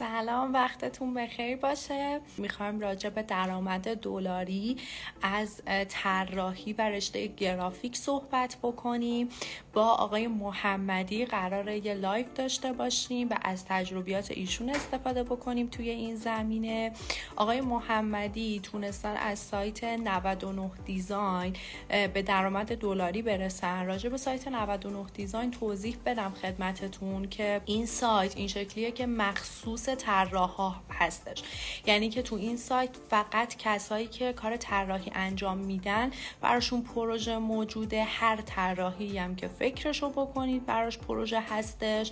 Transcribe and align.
سلام 0.00 0.52
وقتتون 0.52 1.14
بخیر 1.14 1.56
باشه. 1.56 2.20
می‌خوایم 2.38 2.80
راجع 2.80 3.08
به 3.08 3.22
درآمد 3.22 3.94
دلاری 3.94 4.76
از 5.22 5.62
طراحی 5.88 6.72
و 6.72 6.82
رشته 6.82 7.26
گرافیک 7.26 7.96
صحبت 7.96 8.56
بکنیم. 8.62 9.28
با 9.72 9.84
آقای 9.84 10.26
محمدی 10.26 11.24
قراره 11.24 11.86
یه 11.86 11.94
لایو 11.94 12.26
داشته 12.34 12.72
باشیم 12.72 13.28
و 13.30 13.34
از 13.42 13.64
تجربیات 13.64 14.30
ایشون 14.30 14.70
استفاده 14.70 15.22
بکنیم 15.22 15.66
توی 15.66 15.90
این 15.90 16.16
زمینه. 16.16 16.92
آقای 17.36 17.60
محمدی 17.60 18.60
تونستن 18.60 19.16
از 19.16 19.38
سایت 19.38 19.84
99 19.84 20.70
design 20.84 21.56
به 21.88 22.22
درآمد 22.22 22.76
دلاری 22.76 23.22
برسن. 23.22 23.86
راجع 23.86 24.08
به 24.08 24.16
سایت 24.16 24.48
99 24.48 25.04
design 25.14 25.50
توضیح 25.50 25.96
بدم 26.06 26.34
خدمتتون 26.42 27.28
که 27.28 27.60
این 27.64 27.86
سایت 27.86 28.36
این 28.36 28.48
شکلیه 28.48 28.90
که 28.90 29.06
مخصوص 29.06 29.89
طراحا 29.94 30.74
هستش. 30.90 31.42
یعنی 31.86 32.08
که 32.08 32.22
تو 32.22 32.36
این 32.36 32.56
سایت 32.56 32.90
فقط 33.10 33.56
کسایی 33.56 34.06
که 34.06 34.32
کار 34.32 34.56
طراحی 34.56 35.10
انجام 35.14 35.58
میدن 35.58 36.10
براشون 36.40 36.82
پروژه 36.82 37.38
موجوده. 37.38 38.04
هر 38.04 38.36
طراحی 38.36 39.18
هم 39.18 39.36
که 39.36 39.48
فکرشو 39.48 40.10
بکنید 40.10 40.66
براش 40.66 40.98
پروژه 40.98 41.40
هستش. 41.40 42.10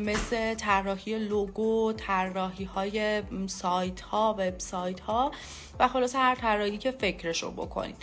مثل 0.00 0.54
طراحی 0.54 1.18
لوگو 1.18 1.92
طراحی 1.92 2.64
های 2.64 3.22
سایت 3.46 4.00
ها 4.00 4.36
وبسایت 4.38 5.00
ها 5.00 5.32
و 5.78 5.88
خلاص 5.88 6.16
هر 6.16 6.34
طراحی 6.34 6.78
که 6.78 6.90
فکرشو 6.90 7.50
بکنید. 7.50 7.96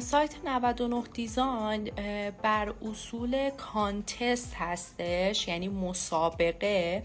سایت 0.00 0.34
99 0.44 1.02
دیزاین 1.12 1.90
بر 2.42 2.74
اصول 2.90 3.50
کانتست 3.50 4.54
هستش 4.54 5.48
یعنی 5.48 5.68
مسابقه 5.68 7.02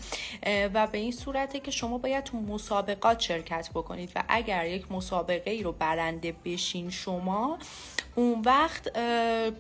و 0.74 0.88
به 0.88 0.98
این 0.98 1.12
صورته 1.12 1.60
که 1.60 1.72
شما 1.72 1.98
باید 1.98 2.24
تو 2.24 2.38
مسابقات 2.38 3.20
شرکت 3.20 3.70
بکنید 3.74 4.12
و 4.16 4.24
اگر 4.28 4.66
یک 4.66 4.92
مسابقه 4.92 5.52
ای 5.52 5.64
رو 5.64 5.72
برنده 5.72 6.36
بشین 6.46 6.90
شما 6.90 7.58
اون 8.16 8.42
وقت 8.46 8.94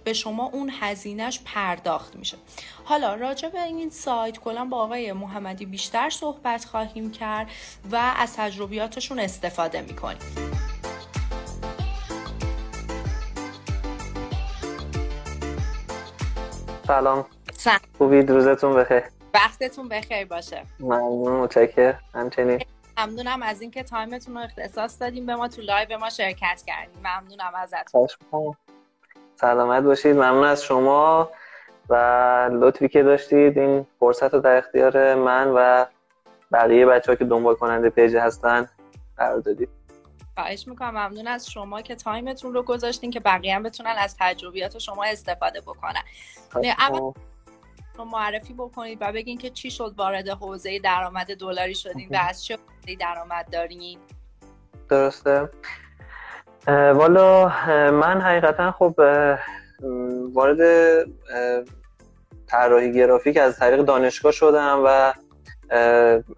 به 0.04 0.14
شما 0.14 0.46
اون 0.46 0.72
هزینهش 0.80 1.40
پرداخت 1.46 2.16
میشه. 2.16 2.38
حالا 2.84 3.16
راجع 3.16 3.50
به 3.50 3.64
این 3.64 3.90
سایت 3.90 4.40
کلا 4.40 4.66
با 4.66 4.78
آقای 4.78 5.14
محمدی 5.14 5.66
بیشتر 5.66 6.10
صحبت 6.10 6.66
خواهیم 6.66 7.12
کرد 7.12 7.48
و 7.92 8.14
از 8.18 8.36
تجربیاتشون 8.36 9.20
استفاده 9.20 9.82
می‌کنیم. 9.82 10.53
سلام. 16.94 17.26
سلام. 17.54 17.80
خوبید؟ 17.98 18.32
روزتون 18.32 18.76
بخیر. 18.76 19.04
وقتتون 19.34 19.90
بخیر 19.90 20.26
باشه. 20.26 20.64
ممنون 20.80 21.32
متشکر 21.32 21.94
همچنین. 22.16 22.62
ممنونم 22.98 23.42
از 23.42 23.62
اینکه 23.62 23.84
تایمتون 23.84 24.36
رو 24.38 24.42
اختصاص 24.42 25.02
دادیم 25.02 25.26
به 25.26 25.36
ما 25.36 25.48
تو 25.48 25.62
لایو 25.62 25.98
ما 25.98 26.10
شرکت 26.10 26.64
کردیم 26.68 27.00
ممنونم 27.00 27.52
ازتون. 27.56 28.08
سلامت 29.36 29.84
باشید. 29.84 30.16
ممنون 30.16 30.44
از 30.44 30.64
شما 30.64 31.30
و 31.90 31.96
لطفی 32.54 32.90
که 32.90 33.04
داشتید. 33.04 33.58
این 33.58 33.86
فرصت 34.00 34.34
رو 34.34 34.40
در 34.40 34.58
اختیار 34.58 35.16
من 35.16 35.48
و 35.56 35.86
بقیه 36.52 36.86
بچه 36.86 37.12
ها 37.12 37.16
که 37.16 37.26
دنبال 37.26 37.56
کننده 37.56 37.90
پیج 37.90 38.16
هستن 38.16 38.70
قرار 39.18 39.40
دادید. 39.40 39.70
خواهش 40.36 40.68
می‌کنم. 40.68 40.90
ممنون 40.90 41.28
از 41.28 41.50
شما 41.52 41.82
که 41.82 41.96
تایمتون 41.96 42.54
رو 42.54 42.64
گذاشتین 42.64 43.12
که 43.12 43.20
بقیه 43.20 43.56
هم 43.56 43.64
بتونن 43.64 43.96
از 43.98 44.16
تجربیات 44.20 44.80
شما 44.80 45.04
استفاده 45.04 45.62
بکنن. 45.62 46.04
اول 46.80 47.12
معرفی 48.12 48.54
بکنید 48.54 48.98
و 49.02 49.12
بگین 49.12 49.38
که 49.38 49.50
چی 49.50 49.72
شد 49.72 49.94
وارد 49.98 50.30
حوزه 50.30 50.80
درآمد 50.80 51.36
دلاری 51.36 51.76
شدین 51.76 52.10
و 52.12 52.18
از 52.30 52.46
چه 52.46 52.58
حوزه 52.58 52.96
درآمد 52.96 53.52
دارین؟ 53.52 54.00
درسته. 54.90 55.50
والا 56.68 57.48
من 57.92 58.22
حقیقتا 58.22 58.72
خب 58.72 58.96
وارد 60.34 60.60
طراحی 62.48 62.94
گرافیک 62.94 63.38
از 63.38 63.60
طریق 63.60 63.82
دانشگاه 63.82 64.32
شدم 64.32 64.82
و 64.86 65.14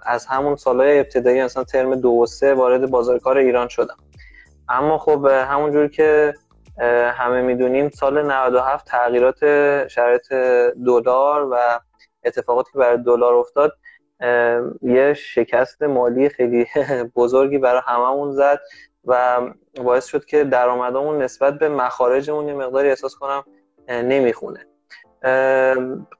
از 0.06 0.25
همون 0.25 0.56
سالهای 0.56 1.00
ابتدایی 1.00 1.44
مثلا 1.44 1.63
ترم 1.63 1.96
دو 1.96 2.09
و 2.09 2.25
سه 2.25 2.53
وارد 2.53 2.91
بازار 2.91 3.19
کار 3.19 3.38
ایران 3.38 3.68
شدم. 3.68 3.97
اما 4.69 4.97
خب 4.97 5.25
همونجور 5.25 5.88
که 5.88 6.34
همه 7.13 7.41
می‌دونیم 7.41 7.90
سال 7.90 8.25
97 8.31 8.88
تغییرات 8.88 9.38
شرایط 9.88 10.34
دلار 10.85 11.47
و 11.51 11.79
اتفاقاتی 12.23 12.72
که 12.72 12.79
برای 12.79 12.97
دلار 12.97 13.34
افتاد 13.34 13.73
یه 14.81 15.13
شکست 15.13 15.84
مالی 15.84 16.29
خیلی 16.29 16.67
بزرگی 17.16 17.57
برای 17.57 17.81
هممون 17.85 18.31
زد 18.31 18.59
و 19.06 19.41
باعث 19.84 20.06
شد 20.06 20.25
که 20.25 20.44
درآمدمون 20.44 21.22
نسبت 21.22 21.59
به 21.59 21.69
مخارجمون 21.69 22.47
یه 22.47 22.53
مقداری 22.53 22.90
احساس 22.90 23.16
کنم 23.16 23.44
نمی‌خونه. 23.90 24.75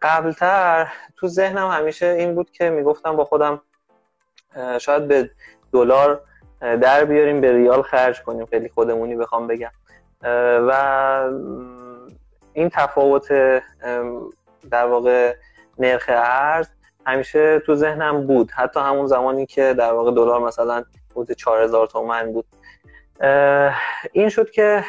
قبلتر 0.02 0.94
تو 1.18 1.28
ذهنم 1.28 1.70
همیشه 1.70 2.06
این 2.06 2.36
بود 2.36 2.52
که 2.52 2.70
می‌گفتم 2.70 3.16
با 3.16 3.26
خودم 3.26 3.62
شاید 4.80 5.08
به 5.08 5.30
دلار 5.74 6.22
در 6.62 7.06
بیاریم 7.06 7.42
به 7.42 7.52
ریال 7.52 7.82
خرج 7.82 8.22
کنیم. 8.22 8.46
خیلی 8.46 8.70
خودمونی 8.70 9.16
بخوام 9.16 9.48
بگم. 9.48 9.72
و 10.68 11.30
این 12.54 12.70
تفاوت 12.70 13.28
در 14.72 14.86
واقع 14.86 15.36
نرخ 15.80 16.06
ارز 16.08 16.68
همیشه 17.06 17.60
تو 17.60 17.76
ذهنم 17.76 18.28
بود. 18.28 18.52
حتی 18.52 18.80
همون 18.80 19.08
زمانی 19.08 19.46
که 19.46 19.74
در 19.74 19.92
واقع 19.92 20.12
دلار 20.12 20.42
مثلا 20.42 20.84
بود 21.14 21.32
4000 21.32 21.88
تومن 21.88 22.34
بود. 22.34 22.46
این 24.12 24.30
شد 24.30 24.50
که 24.50 24.84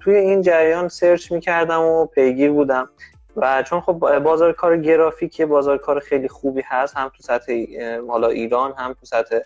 توی 0.00 0.14
این 0.14 0.42
جریان 0.42 0.88
سرچ 0.88 1.32
می‌کردم 1.32 1.82
و 1.82 2.06
پیگیر 2.06 2.50
بودم. 2.52 2.90
و 3.36 3.62
چون 3.62 3.80
خب 3.80 4.18
بازار 4.18 4.52
کار 4.52 4.76
گرافیک 4.76 5.42
بازار 5.42 5.78
کار 5.78 6.00
خیلی 6.00 6.28
خوبی 6.28 6.62
هست 6.66 6.96
هم 6.96 7.08
تو 7.08 7.22
سطح 7.22 7.52
حالا 8.08 8.28
ایران 8.28 8.72
هم 8.78 8.92
تو 8.92 9.06
سطح 9.06 9.38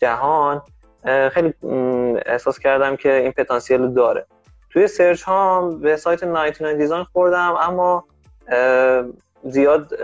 جهان. 0.00 0.62
خیلی 1.32 1.54
احساس 2.26 2.58
کردم 2.58 2.96
که 2.96 3.12
این 3.12 3.32
پتانسیل 3.32 3.94
داره. 3.94 4.26
توی 4.70 4.88
سرچ 4.88 5.22
ها 5.22 5.70
به 5.70 5.96
سایت 5.96 6.24
99 6.24 6.74
design 6.74 7.04
خوردم 7.04 7.56
اما 7.60 8.04
زیاد 9.44 9.94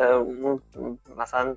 مثلا 1.17 1.57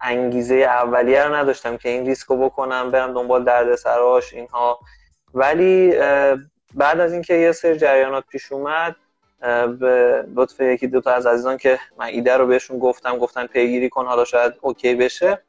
انگیزه 0.00 0.54
اولیه 0.54 1.24
رو 1.24 1.34
نداشتم 1.34 1.76
که 1.76 1.88
این 1.88 2.06
ریسکو 2.06 2.36
بکنم 2.36 2.90
برم 2.90 3.14
دنبال 3.14 3.44
درد 3.44 3.74
سراش 3.74 4.34
اینها. 4.34 4.78
ولی 5.34 5.94
بعد 6.74 7.00
از 7.00 7.12
اینکه 7.12 7.34
یه 7.34 7.52
سر 7.52 7.74
جریانات 7.74 8.24
پیش 8.28 8.52
اومد 8.52 8.96
به 9.80 10.24
لطف 10.34 10.60
یکی 10.60 10.86
دو 10.86 11.00
تا 11.00 11.10
از 11.10 11.26
عزیزان 11.26 11.56
که 11.56 11.78
من 11.98 12.06
ایده 12.06 12.36
رو 12.36 12.46
بهشون 12.46 12.78
گفتم 12.78 13.18
گفتن 13.18 13.46
پیگیری 13.46 13.88
کن 13.88 14.06
حالا 14.06 14.24
شاید 14.24 14.52
اوکی 14.60 14.94
بشه. 14.94 15.42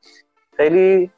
خیلی 0.57 1.11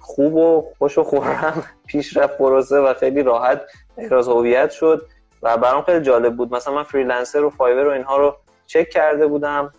خوب 0.00 0.34
و 0.34 0.72
خوش 0.78 0.98
و 0.98 1.04
خرم 1.04 1.64
پیش 1.86 2.16
رفت 2.16 2.38
پروسه 2.38 2.76
و 2.76 2.94
خیلی 2.94 3.22
راحت 3.22 3.62
احراز 3.98 4.28
هویت 4.28 4.70
شد 4.70 5.06
و 5.42 5.56
برام 5.56 5.82
خیلی 5.82 6.00
جالب 6.00 6.36
بود. 6.36 6.54
مثلا 6.54 6.74
من 6.74 6.82
Freelancer 6.82 7.44
و 7.44 7.50
Fiverr 7.50 7.86
و 7.86 7.90
اینها 7.90 8.16
رو 8.16 8.36
چک 8.66 8.88
کرده 8.88 9.26
بودم 9.26 9.72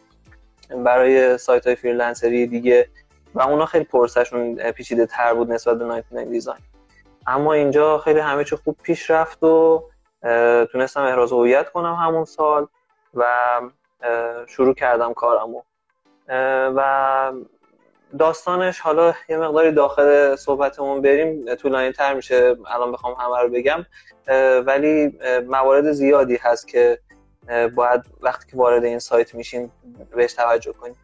برای 0.86 1.38
سایت 1.38 1.68
های 1.68 1.76
freelancer 1.76 2.41
ی 2.41 2.48
دیگه 2.48 2.90
و 3.36 3.42
اونا 3.42 3.66
خیلی 3.66 3.86
process 3.86 4.41
شون 4.41 4.72
پیچیده 4.72 5.06
تر 5.06 5.34
بود 5.34 5.52
نسبت 5.52 5.78
به 5.78 5.86
99 5.86 6.26
design. 6.26 6.62
اما 7.28 7.54
اینجا 7.54 7.98
خیلی 7.98 8.20
همه 8.20 8.44
چی 8.44 8.56
خوب 8.56 8.78
پیش 8.84 9.10
رفت 9.10 9.44
و 9.44 9.84
تونستم 10.72 11.02
احراز 11.02 11.32
هویت 11.32 11.70
کنم 11.70 11.94
همون 11.94 12.26
سال 12.26 12.68
و 13.14 13.26
شروع 14.48 14.74
کردم 14.74 15.14
کارمو. 15.14 15.62
و 16.76 17.32
داستانش 18.20 18.80
حالا 18.80 19.14
یه 19.30 19.38
مقداری 19.38 19.72
داخل 19.72 20.36
صحبتمون 20.36 21.02
بریم 21.02 21.56
طولانی 21.56 21.92
تر 21.92 22.14
میشه 22.14 22.56
الان 22.68 22.92
بخوام 22.92 23.14
همه 23.14 23.42
رو 23.42 23.50
بگم. 23.50 23.86
ولی 24.66 25.20
موارد 25.48 25.92
زیادی 25.92 26.36
هست 26.36 26.68
که 26.68 27.00
باید 27.76 28.02
وقتی 28.22 28.52
که 28.52 28.58
وارد 28.58 28.84
این 28.84 29.00
سایت 29.00 29.36
میشین 29.36 29.72
بهش 30.16 30.34
توجه 30.34 30.74
کنیم. 30.74 30.96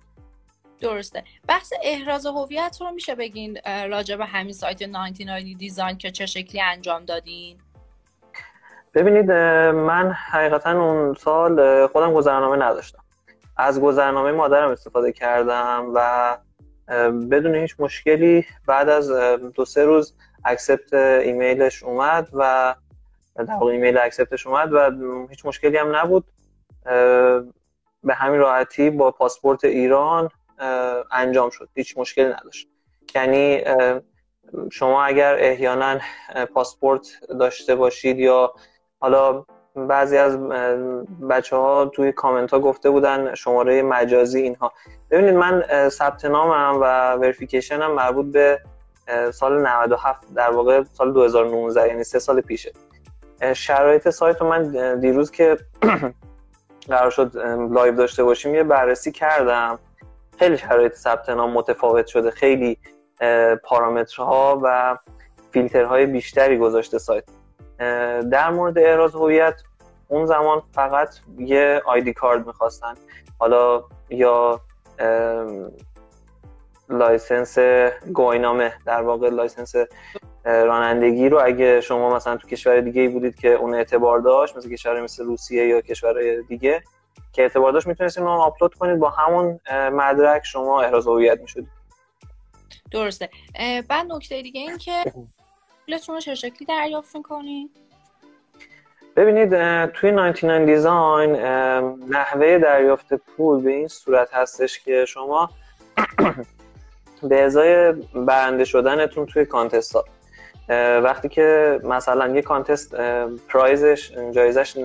درسته. 0.82 1.24
بحث 1.48 1.74
احراز 1.84 2.26
هویت 2.26 2.78
رو 2.82 2.92
میشه 2.92 3.16
بگین 3.16 3.58
راجع 3.66 4.16
به 4.16 4.26
همین 4.26 4.54
سایت 4.54 4.82
99 4.82 5.54
دیزاین 5.54 5.98
که 5.98 6.12
چه 6.12 6.26
شکلی 6.26 6.62
انجام 6.62 7.06
دادین؟ 7.06 7.58
ببینید 8.96 9.32
من 9.72 10.12
حقیقتا 10.12 10.72
اون 10.72 11.14
سال 11.14 11.88
خودم 11.88 12.14
گذرنامه 12.14 12.66
نداشتم. 12.66 13.00
از 13.58 13.82
گذرنامه 13.82 14.32
مادرم 14.32 14.70
استفاده 14.70 15.12
کردم 15.12 15.92
و 15.94 16.38
بدون 17.12 17.56
هیچ 17.56 17.76
مشکلی 17.80 18.46
بعد 18.68 18.90
از 18.90 19.12
دو 19.56 19.66
سه 19.66 19.86
روز 19.86 20.18
accept 20.46 20.94
ایمیلش 20.94 21.84
اومد 21.84 22.30
و 22.34 22.76
در 23.36 23.54
واقع 23.54 23.72
ایمیل 23.72 23.98
accept 23.98 24.35
ش 24.35 24.48
اومد 24.48 24.74
و 24.74 25.28
هیچ 25.30 25.46
مشکلی 25.46 25.78
هم 25.78 25.96
نبود. 25.96 26.26
به 28.04 28.14
همین 28.14 28.40
راحتی 28.40 28.90
با 28.90 29.12
پاسپورت 29.12 29.66
ایران 29.66 30.30
انجام 31.12 31.50
شد. 31.50 31.70
هیچ 31.76 31.98
مشکلی 31.98 32.26
نداشت. 32.26 32.68
یعنی 33.16 33.64
شما 34.72 35.04
اگر 35.04 35.36
احیانا 35.40 36.00
پاسپورت 36.54 37.08
داشته 37.40 37.76
باشید 37.76 38.20
یا 38.20 38.54
حالا 39.00 39.44
بعضی 39.76 40.18
از 40.18 40.40
بچه 41.30 41.56
ها 41.56 41.86
توی 41.86 42.12
کامنت 42.12 42.52
ها 42.52 42.60
گفته 42.60 42.90
بودن 42.90 43.36
شماره 43.36 43.82
مجازی 43.82 44.42
اینها. 44.42 44.74
ببینید 45.12 45.34
من 45.34 45.64
ثبت 45.90 46.26
نامم 46.26 46.82
و 46.82 47.14
verification 47.14 47.86
م 47.86 47.92
مربوط 47.92 48.26
به 48.26 48.62
سال 49.34 49.68
97 49.68 50.34
در 50.36 50.52
واقع 50.52 50.84
سال 50.94 51.14
2019 51.14 51.88
یعنی 51.88 52.04
سه 52.04 52.20
سال 52.20 52.42
پیشه. 52.42 52.72
شرایط 53.54 54.10
سایت 54.10 54.42
من 54.42 55.00
دیروز 55.00 55.32
که 55.32 55.58
قرار 56.90 57.10
شد 57.10 57.38
لایو 57.72 57.96
داشته 57.96 58.24
باشیم 58.24 58.56
یه 58.56 58.64
بررسی 58.64 59.12
کردم. 59.12 59.80
خیلی 60.40 60.58
شرایط 60.58 60.94
ثبت 60.94 61.30
نام 61.30 61.52
متفاوت 61.52 62.08
شده. 62.08 62.32
خیلی 62.32 62.78
پارامترها 63.64 64.60
و 64.64 64.98
فیلترهای 65.52 66.06
بیشتری 66.06 66.58
گذاشته 66.58 66.98
سایت. 66.98 67.24
در 68.32 68.50
مورد 68.50 68.78
احراز 68.78 69.16
هویت 69.16 69.62
اون 70.08 70.26
زمان 70.26 70.64
فقط 70.72 71.10
یه 71.38 71.82
ID 71.86 72.14
card 72.14 72.48
می‌خواستن. 72.48 72.94
حالا 73.40 73.84
یا 74.10 74.62
license 76.90 77.58
گواهینامه 78.14 78.74
در 78.86 79.02
واقع 79.02 79.30
license 79.30 79.74
رانندگی 80.46 81.30
رو 81.30 81.42
اگه 81.44 81.82
شما 81.82 82.16
مثلا 82.16 82.38
تو 82.38 82.48
کشور 82.48 82.82
دیگه 82.82 83.02
ای 83.02 83.08
بودید 83.08 83.36
که 83.36 83.50
اون 83.50 83.74
اعتبار 83.74 84.20
داشت 84.20 84.58
مثل 84.58 84.70
کشور 84.70 85.02
مثل 85.02 85.26
روسیه 85.26 85.68
یا 85.68 85.82
کشورهای 85.82 86.44
دیگه 86.44 86.84
که 87.34 87.42
اعتبار 87.42 87.72
داشت 87.72 87.88
می‌تونستید 87.88 88.24
اون 88.24 88.32
آپلود 88.32 88.74
کنید 88.74 89.00
با 89.00 89.10
همون 89.10 89.60
مدرک 89.72 90.46
شما 90.46 90.82
احراز 90.82 91.08
هویت 91.08 91.42
می‌شدید 91.42 91.70
درسته. 92.92 93.30
بعد 93.90 94.06
نکته 94.12 94.42
دیگه 94.42 94.62
این 94.62 94.78
که 94.78 95.04
پولتون 95.86 96.16
رو 96.16 96.22
چه 96.22 96.36
شکلی 96.36 96.66
دریافت 96.68 97.16
می‌کنید 97.16 97.72
ببینید 99.16 99.50
توی 99.86 100.12
99 100.12 100.66
دیزاین 100.66 101.36
نحوه 102.10 102.58
دریافت 102.58 103.14
پول 103.14 103.64
به 103.64 103.72
این 103.72 103.88
صورت 103.88 104.34
هستش 104.34 104.80
که 104.80 105.06
شما 105.06 105.50
به 107.30 107.42
ازای 107.44 107.92
برنده 108.16 108.66
شدنتون 108.66 109.26
توی 109.26 109.46
کانتست 109.46 109.96
ها. 109.96 110.06
وقتی 111.00 111.30
که 111.30 111.80
مثلا 111.84 112.28
یه 112.28 112.42
کانتست 112.42 112.96
پرایزش 113.48 114.12
جایزش 114.12 114.78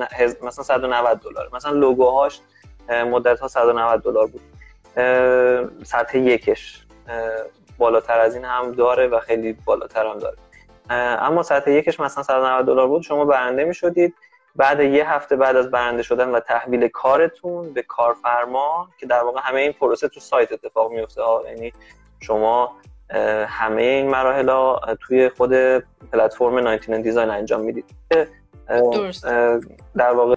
مثلا 0.43 0.65
190 0.65 1.21
دلار. 1.21 1.51
مثلا 1.53 1.73
لوگوهاش 1.73 2.41
مدت 2.89 3.41
ها 3.41 3.49
190 3.49 4.03
دلار 4.03 4.27
بود. 4.27 4.41
سطح 5.85 6.19
یکش. 6.19 6.87
بالاتر 7.79 8.21
از 8.21 8.35
این 8.35 8.45
هم 8.45 8.73
داره 8.73 9.07
و 9.07 9.21
خیلی 9.21 9.53
بالاتر 9.53 10.07
هم 10.07 10.19
داره. 10.19 10.37
اما 10.91 11.43
سطح 11.43 11.71
یکش 11.71 12.01
مثلا 12.01 12.23
190 12.23 12.67
دلار 12.67 12.89
بود 12.89 13.03
شما 13.03 13.25
برنده 13.25 13.65
می 13.65 13.75
شدید 13.75 14.15
بعد 14.57 14.81
یه 14.81 15.11
هفته 15.11 15.37
بعد 15.37 15.57
از 15.57 15.71
برنده 15.71 16.03
شدن 16.03 16.29
و 16.29 16.41
تحویل 16.41 16.89
کارتون 16.89 17.73
به 17.73 17.83
کارفرما 17.83 18.89
که 18.99 19.07
در 19.07 19.23
واقع 19.23 19.41
همه 19.43 19.61
این 19.61 19.73
پروسه 19.73 20.09
تو 20.09 20.21
سایت 20.21 20.53
اتفاق 20.53 20.93
میفته 20.93 21.23
یعنی 21.47 21.73
شما 22.21 22.77
همه 23.47 23.83
این 23.83 24.11
مراحل 24.11 24.77
توی 25.01 25.29
خود 25.29 25.55
پلتفرم 26.13 26.59
99 26.59 27.03
design 27.03 27.31
انجام 27.31 27.61
می‌دید. 27.61 27.85
درست. 28.69 29.25
در 29.97 30.13
واقع 30.13 30.35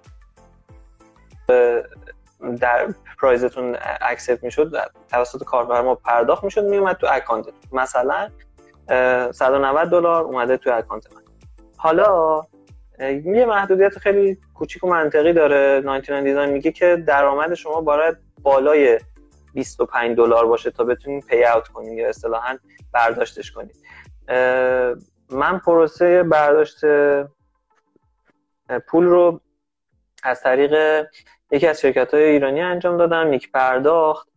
در 2.59 2.93
prize 3.21 3.56
تون 3.56 3.77
accept 4.01 4.43
می‌شد 4.43 4.71
توسط 5.09 5.43
کارفرما 5.43 5.95
پرداخت 5.95 6.43
می‌شد 6.43 6.63
میومد 6.63 6.95
تو 6.95 7.07
account 7.11 7.45
مثلا 7.71 8.29
190 8.87 9.89
دلار 9.89 10.23
اومده 10.23 10.57
تو 10.57 10.73
account 10.73 11.13
من. 11.13 11.21
حالا 11.77 12.41
یه 12.99 13.45
محدودیت 13.45 13.97
خیلی 13.97 14.37
کوچیک 14.53 14.83
و 14.83 14.87
منطقی 14.87 15.33
داره. 15.33 15.81
99 15.85 16.21
design 16.23 16.49
میگه 16.49 16.71
که 16.71 17.03
درآمد 17.07 17.53
شما 17.53 17.81
باید 17.81 18.17
بالای 18.41 18.99
25 19.53 20.17
دلار 20.17 20.45
باشه 20.45 20.71
تا 20.71 20.83
بتونید 20.83 21.25
pay 21.25 21.45
out 21.45 21.67
کنید 21.67 21.97
یا 21.97 22.09
اصطلاحا 22.09 22.57
برداشتش 22.91 23.51
کنید 23.51 23.75
من 25.29 25.59
پروسه 25.65 26.23
برداشت 26.23 26.81
پول 28.87 29.05
رو 29.05 29.41
از 30.23 30.41
طریق 30.41 31.05
یکی 31.51 31.67
از 31.67 31.81
شرکت 31.81 32.13
های 32.13 32.23
ایرانی 32.23 32.61
انجام 32.61 32.97
دادم 32.97 33.27
نیک 33.27 33.51
پرداخت. 33.51 34.32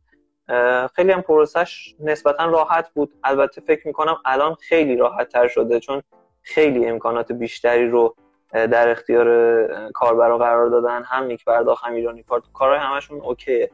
خیلی 0.95 1.13
هم 1.13 1.21
پروسش 1.21 1.95
نسبتا 2.01 2.45
راحت 2.45 2.91
بود. 2.95 3.13
البته 3.25 3.61
فکر 3.61 3.87
می‌کنم 3.87 4.17
الان 4.25 4.55
خیلی 4.55 4.97
راحت 4.97 5.29
تر 5.29 5.49
شده 5.49 5.81
چون 5.81 6.03
خیلی 6.43 6.87
امکانات 6.87 7.33
بیشتری 7.33 7.89
رو 7.91 8.17
در 8.53 8.89
اختیار 8.89 9.91
کاربرا 9.93 10.39
قرار 10.39 10.69
دادن. 10.69 11.03
هم 11.03 11.25
نیک 11.25 11.45
پرداخت 11.45 11.85
هم 11.85 11.95
ایرانی 11.95 12.23
کارت 12.23 12.43
کارهای 12.53 12.79
همشون 12.79 13.21
اوکیه. 13.21 13.71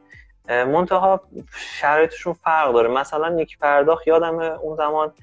منتها 0.49 1.21
شرایطشون 1.55 2.33
فرق 2.33 2.73
داره. 2.73 2.89
مثلا 2.89 3.29
نیک 3.29 3.59
پرداخت 3.59 4.07
یادم 4.07 4.39
اون 4.39 4.75
زمان 4.75 5.13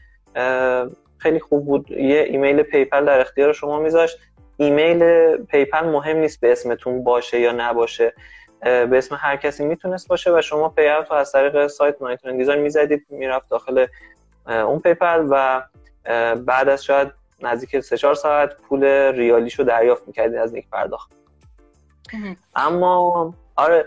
خیلی 1.19 1.41
خوب 1.41 1.67
بود. 1.67 1.91
یه 1.91 2.20
ایمیل 2.20 2.62
PayPal 2.62 3.05
در 3.05 3.20
اختیار 3.20 3.52
شما 3.52 3.79
میذاشت. 3.79 4.19
ایمیل 4.56 5.37
PayPal 5.37 5.85
مهم 5.85 6.17
نیست 6.17 6.41
به 6.41 6.52
اسمتون 6.52 7.05
باشه 7.05 7.41
یا 7.41 7.52
نباشه. 7.52 8.14
به 8.62 8.99
اسم 8.99 9.19
هر 9.21 9.37
کسی 9.37 9.65
می‌تونست 9.65 10.09
باشه 10.09 10.39
و 10.39 10.41
شما 10.43 10.69
PayPal 10.69 11.05
رو 11.11 11.12
از 11.12 11.33
طریق 11.33 11.67
سایت 11.67 12.03
نایترن 12.03 12.37
دیزاین 12.37 12.61
می‌زدید 12.61 13.07
می‌رفت 13.09 13.49
داخل 13.49 13.87
اون 14.47 14.79
PayPal 14.79 15.27
و 15.31 15.62
بعد 16.37 16.69
از 16.69 16.85
شاید 16.85 17.09
نزدیک 17.43 17.81
3 17.81 17.97
4 17.97 18.15
ساعت 18.15 18.57
پول 18.57 18.85
ریالیشو 19.12 19.62
دریافت 19.62 20.07
می‌کردید 20.07 20.37
از 20.37 20.55
نیک 20.55 20.71
پرداخت. 20.71 21.12
اما 22.57 23.35
آره 23.57 23.87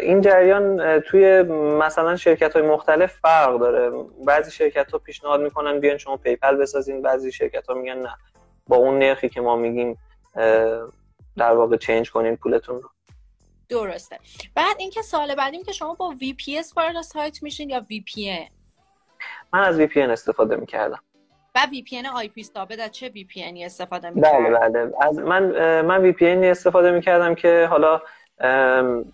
این 0.00 0.20
جریان 0.20 1.00
توی 1.00 1.42
مثلا 1.78 2.16
شرکت 2.16 2.52
های 2.52 2.62
مختلف 2.62 3.12
فرق 3.12 3.58
داره. 3.58 4.04
بعضی 4.26 4.50
شرکت 4.50 4.92
ها 4.92 4.98
پیشنهاد 4.98 5.40
می‌کنن 5.40 5.80
بیان 5.80 5.98
شما 5.98 6.16
PayPal 6.16 6.56
بسازین 6.56 7.02
بعضی 7.02 7.32
شرکت 7.32 7.66
ها 7.66 7.74
میگن 7.74 7.98
نه. 7.98 8.14
با 8.68 8.76
اون 8.76 8.98
نرخی 8.98 9.28
که 9.28 9.40
ما 9.40 9.56
میگیم 9.56 9.98
در 11.36 11.52
واقع 11.52 11.76
change 11.76 12.10
کنین 12.10 12.36
پولتون 12.36 12.82
رو. 12.82 12.88
درسته. 13.68 14.18
بعد 14.54 14.76
اینکه 14.78 15.02
سال 15.02 15.34
بعدیم 15.34 15.62
که 15.62 15.72
شما 15.72 15.94
با 15.94 16.14
VPS 16.20 16.76
وارد 16.76 17.00
سایت 17.00 17.42
میشین 17.42 17.70
یا 17.70 17.86
VPN 17.90 18.52
من 19.52 19.60
از 19.60 19.80
VPN 19.80 19.96
استفاده 19.96 20.56
می‌کردم. 20.56 20.98
و 21.54 21.58
VPN 21.58 22.24
IP 22.24 22.42
ثابت 22.42 22.80
از 22.80 22.90
چه 22.90 23.08
VPN 23.08 23.64
استفاده 23.64 24.10
می‌کردم 24.10 24.44
بله 24.44 24.68
بله. 24.68 24.92
از 25.00 25.18
من 25.18 25.80
من 25.80 26.12
VPN 26.12 26.22
استفاده 26.22 26.90
می‌کردم 26.90 27.34
که 27.34 27.66
حالا 27.70 28.00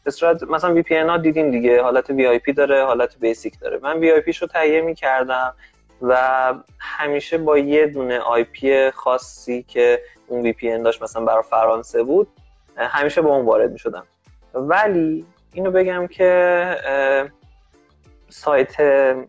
به 0.04 0.10
صورت 0.10 0.42
مثلا 0.42 0.74
VPN 0.74 0.96
ها 0.96 1.16
دیدین 1.16 1.50
دیگه 1.50 1.82
حالت 1.82 2.10
VIP 2.10 2.52
داره 2.52 2.84
حالت 2.84 3.18
basic 3.18 3.58
داره. 3.60 3.78
من 3.82 3.98
VIP 3.98 4.32
رو 4.32 4.46
تهیه 4.46 4.80
می‌کردم 4.80 5.54
و 6.02 6.54
همیشه 6.78 7.38
با 7.38 7.58
یه 7.58 7.86
دونه 7.86 8.18
IP 8.18 8.90
خاصی 8.90 9.62
که 9.62 10.02
اون 10.26 10.42
VPN 10.42 10.78
داشت 10.78 11.02
مثلا 11.02 11.24
برای 11.24 11.42
فرانسه 11.42 12.02
بود 12.02 12.28
همیشه 12.76 13.22
با 13.22 13.36
اون 13.36 13.46
وارد 13.46 13.72
می‌شدم. 13.72 14.06
ولی 14.54 15.26
اینو 15.52 15.70
بگم 15.70 16.06
که 16.06 16.76
سایت 18.28 18.80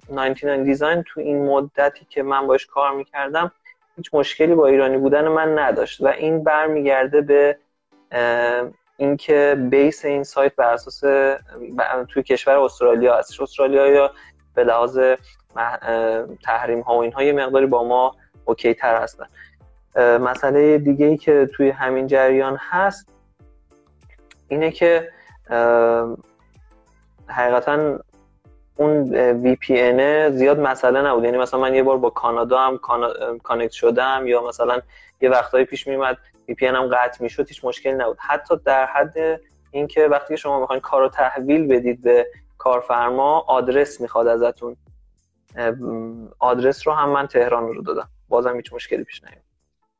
99 0.10 0.64
design 0.64 1.04
تو 1.04 1.20
این 1.20 1.46
مدتی 1.46 2.06
که 2.10 2.24
من 2.24 2.48
باش 2.48 2.66
کار 2.66 2.96
می‌کردم 2.96 3.52
هیچ 3.98 4.14
مشکلی 4.14 4.56
با 4.56 4.68
ایرانی 4.68 4.98
بودن 4.98 5.28
من 5.28 5.60
نداشت 5.60 6.02
و 6.02 6.08
این 6.08 6.44
برمیگرده 6.44 7.22
به 7.22 7.58
اینکه 8.98 9.68
بیس 9.70 10.06
این 10.06 10.24
سایت 10.24 10.56
بر 10.56 10.74
اساس 10.74 11.00
توی 12.10 12.24
کشور 12.24 12.58
استرالیا 12.58 13.18
هستش 13.18 13.42
استرالیا 13.42 13.88
یا 13.88 14.12
به 14.56 14.64
لحاظ 14.64 15.00
تحریم 16.44 16.82
ها 16.82 16.96
و 16.96 17.02
اینها 17.02 17.24
یه 17.24 17.34
مقداری 17.34 17.66
با 17.66 17.84
ما 17.84 18.16
اوکی 18.46 18.74
تر 18.74 19.02
هستن. 19.02 19.26
مسئله 20.18 20.78
دیگه 20.78 21.06
ای 21.06 21.18
که 21.18 21.50
توی 21.56 21.70
همین 21.70 22.08
جریان 22.08 22.58
هست 22.60 23.21
اینه 24.52 24.72
که 24.72 25.12
حقیقتا 27.28 28.00
اون 28.76 29.12
VPN 29.44 30.30
زیاد 30.32 30.60
مسئله 30.60 31.02
نبود. 31.02 31.24
یعنی 31.24 31.38
مثلا 31.38 31.60
من 31.60 31.76
یه 31.76 31.84
بار 31.84 31.98
با 31.98 32.10
کانادا 32.10 32.60
هم 32.60 32.78
connect 33.44 33.72
شدم 33.72 34.24
یا 34.28 34.48
مثلا 34.48 34.82
یه 35.22 35.30
وقتایی 35.30 35.66
پیش 35.66 35.88
میومد 35.88 36.18
VPN 36.50 36.64
هم 36.64 36.88
قطع 36.88 37.24
می‌شد 37.24 37.48
هیچ 37.48 37.66
مشکلی 37.66 37.94
نبود. 37.94 38.18
حتی 38.20 38.56
در 38.66 38.86
حد 38.86 39.42
اینکه 39.72 40.08
وقتی 40.08 40.38
شما 40.38 40.60
می‌خواین 40.60 40.82
کار 40.82 41.02
رو 41.02 41.10
تحویل 41.10 41.68
بدید 41.68 42.02
به 42.02 42.28
کارفرما 42.58 43.40
آدرس 43.40 44.02
می‌خواد 44.02 44.28
ازتون. 44.28 44.78
آدرس 46.40 46.88
رو 46.88 46.94
هم 46.94 47.10
من 47.10 47.28
تهران 47.28 47.68
رو 47.68 47.82
دادم. 47.82 48.10
بازم 48.30 48.56
هیچ 48.56 48.74
مشکلی 48.74 49.04
پیش 49.04 49.24
نیومد. 49.24 49.44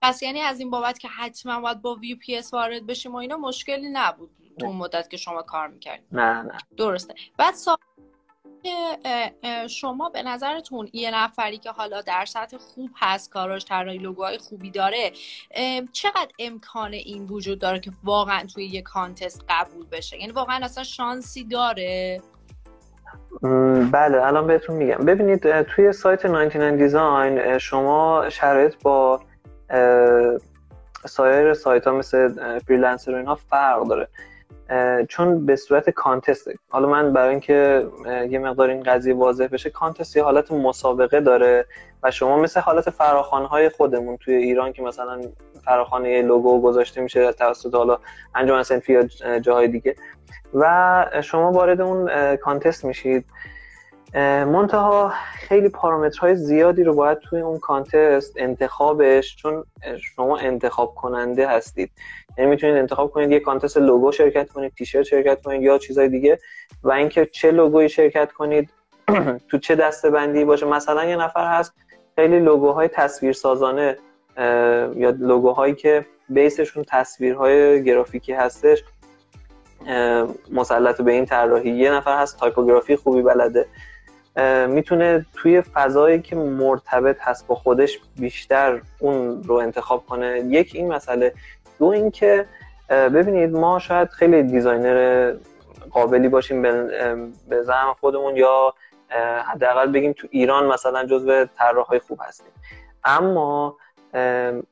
پس 0.02 0.24
یعنی 0.24 0.42
از 0.42 0.60
این 0.60 0.70
بابت 0.70 1.00
که 1.00 1.08
حتما 1.08 1.62
باید 1.62 1.82
با 1.82 1.96
VPS 1.96 2.54
وارد 2.54 2.88
بشیم 2.88 3.14
و 3.14 3.18
اینا 3.18 3.38
مشکلی 3.38 3.90
نبود. 3.94 4.30
تو 4.60 4.74
مدت 4.74 5.10
که 5.10 5.18
شما 5.18 5.42
کار 5.42 5.68
می‌کردید 5.68 6.08
نه 6.12 6.42
نه. 6.42 6.58
درسته. 6.78 7.14
بعد 7.38 7.54
سال 7.54 7.78
شما 9.70 10.10
به 10.10 10.24
نظرتون 10.24 10.90
یه 10.94 11.16
نفری 11.16 11.58
که 11.58 11.72
حالا 11.72 12.02
در 12.02 12.26
سطح 12.26 12.58
خوب 12.58 12.90
هست 12.96 13.30
کاراش 13.32 13.66
طراحی 13.66 13.98
لوگوهای 13.98 14.38
خوبی 14.38 14.72
داره 14.72 15.12
چقدر 15.92 16.28
امکان 16.40 16.94
این 16.94 17.26
وجود 17.26 17.60
داره 17.60 17.80
که 17.80 17.92
واقعا 18.04 18.46
توی 18.54 18.66
یه 18.66 18.82
کانتست 18.82 19.46
قبول 19.50 19.86
بشه؟ 19.92 20.18
یعنی 20.20 20.32
واقعا 20.32 20.66
اصلا 20.66 20.84
شانسی 20.84 21.44
داره؟ 21.44 22.22
بله 23.92 24.22
الان 24.26 24.48
بهتون 24.48 24.76
میگم. 24.76 24.98
ببینید 24.98 25.62
توی 25.62 25.94
سایت 25.94 26.26
99 26.26 26.78
دیزاین 26.78 27.58
شما 27.58 28.30
شرایط 28.30 28.76
با 28.84 29.22
سایر 31.06 31.54
سایت 31.54 31.88
ها 31.88 31.94
مثل 31.94 32.60
Freelancer 32.60 33.16
اینا 33.16 33.36
فرق 33.36 33.88
داره. 33.88 34.08
چون 35.10 35.46
به 35.46 35.56
صورت 35.56 35.90
contest 35.90 36.48
ه 36.48 36.56
حالا 36.70 36.90
من 36.90 37.14
برای 37.14 37.30
اینکه 37.30 37.88
یه 38.30 38.40
مقدار 38.40 38.70
این 38.70 38.84
قضیه 38.84 39.14
واضح 39.14 39.48
بشه 39.48 39.70
contest 39.70 40.18
یه 40.18 40.24
حالت 40.24 40.52
مسابقه 40.52 41.20
داره 41.20 41.66
و 42.04 42.12
شما 42.12 42.38
مثل 42.38 42.60
حالت 42.60 42.90
فراخوان 42.90 43.46
های 43.46 43.70
خودمون 43.70 44.18
توی 44.18 44.36
ایران 44.36 44.74
که 44.74 44.82
مثلا 44.82 45.22
فراخوانه 45.66 46.22
لوگو 46.22 46.62
گذاشته 46.62 47.02
میشه 47.02 47.32
توسط 47.32 47.76
حالا 47.76 47.98
انجمن 48.36 48.64
صنفی 48.64 48.94
یا 48.94 49.40
جاهای 49.40 49.68
دیگه. 49.68 49.96
و 50.54 51.06
شما 51.24 51.52
وارد 51.52 51.82
اون 51.82 52.36
contest 52.36 52.86
میشید. 52.86 53.26
منتها 54.46 55.14
خیلی 55.34 55.70
پارامترهای 55.70 56.36
زیادی 56.36 56.84
رو 56.84 56.96
باید 56.96 57.18
توی 57.20 57.42
اون 57.42 57.60
contest 57.60 58.34
انتخابش 58.38 59.36
چون 59.36 59.64
شما 60.16 60.38
انتخاب 60.38 60.96
کننده 60.96 61.48
هستید. 61.48 61.92
یعنی 62.38 62.50
می‌تونید 62.50 62.76
انتخاب 62.76 63.12
کنید 63.12 63.32
یه 63.32 63.40
contest 63.40 63.78
لوگو 63.78 64.12
شرکت 64.12 64.50
کنید 64.50 64.74
تیشرت 64.74 65.04
شرکت 65.04 65.42
کنید 65.42 65.62
یا 65.62 65.78
چیزای 65.78 66.10
دیگه 66.10 66.40
و 66.84 66.92
اینکه 66.92 67.26
چه 67.26 67.52
لوگویی 67.52 67.90
شرکت 67.90 68.32
کنید 68.32 68.70
تو 69.50 69.58
چه 69.58 69.76
دسته 69.76 70.10
بندی 70.10 70.46
باشه. 70.46 70.66
مثلا 70.66 71.06
یه 71.06 71.16
نفر 71.16 71.60
هست 71.60 71.74
خیلی 72.16 72.40
لوگوهای 72.40 72.88
تصویر 72.88 73.34
سازانه 73.34 73.98
یا 74.96 75.10
لوگوهایی 75.20 75.76
که 75.76 76.06
base 76.30 76.57
شون 76.57 76.84
تصویرهای 76.88 77.84
گرافیکی 77.84 78.34
هستش 78.34 78.84
مسلط 80.52 81.02
به 81.02 81.12
این 81.12 81.26
طراحی. 81.26 81.70
یه 81.70 81.92
نفر 81.92 82.22
هست 82.22 82.40
تایپوگرافی 82.40 82.96
خوبی 82.96 83.22
بلده. 83.22 83.66
می‌تونه 84.68 85.26
توی 85.34 85.62
فضایی 85.62 86.22
که 86.22 86.36
مرتبط 86.36 87.18
هست 87.22 87.48
با 87.48 87.56
خودش 87.56 88.00
بیشتر 88.20 88.82
اون 89.00 89.44
رو 89.44 89.56
انتخاب 89.56 90.06
کنه. 90.06 90.40
یک 90.40 90.72
این 90.76 90.94
مسئله 90.94 91.34
دو 91.82 91.88
اینکه 91.88 92.46
ببینید 92.90 93.52
ما 93.54 93.80
شاید 93.80 94.10
خیلی 94.10 94.44
دیزاینر 94.44 95.34
قابلی 95.92 96.28
باشیم 96.28 96.62
به 97.50 97.64
زعم 97.64 97.94
خودمون 98.00 98.36
یا 98.36 98.74
حداقل 99.46 99.92
بگیم 99.92 100.14
تو 100.14 100.28
ایران 100.32 100.66
مثلا 100.66 101.06
جزو 101.06 101.46
طراحهای 101.46 102.00
خوب 102.00 102.20
هستیم. 102.22 102.52
اما 103.04 103.78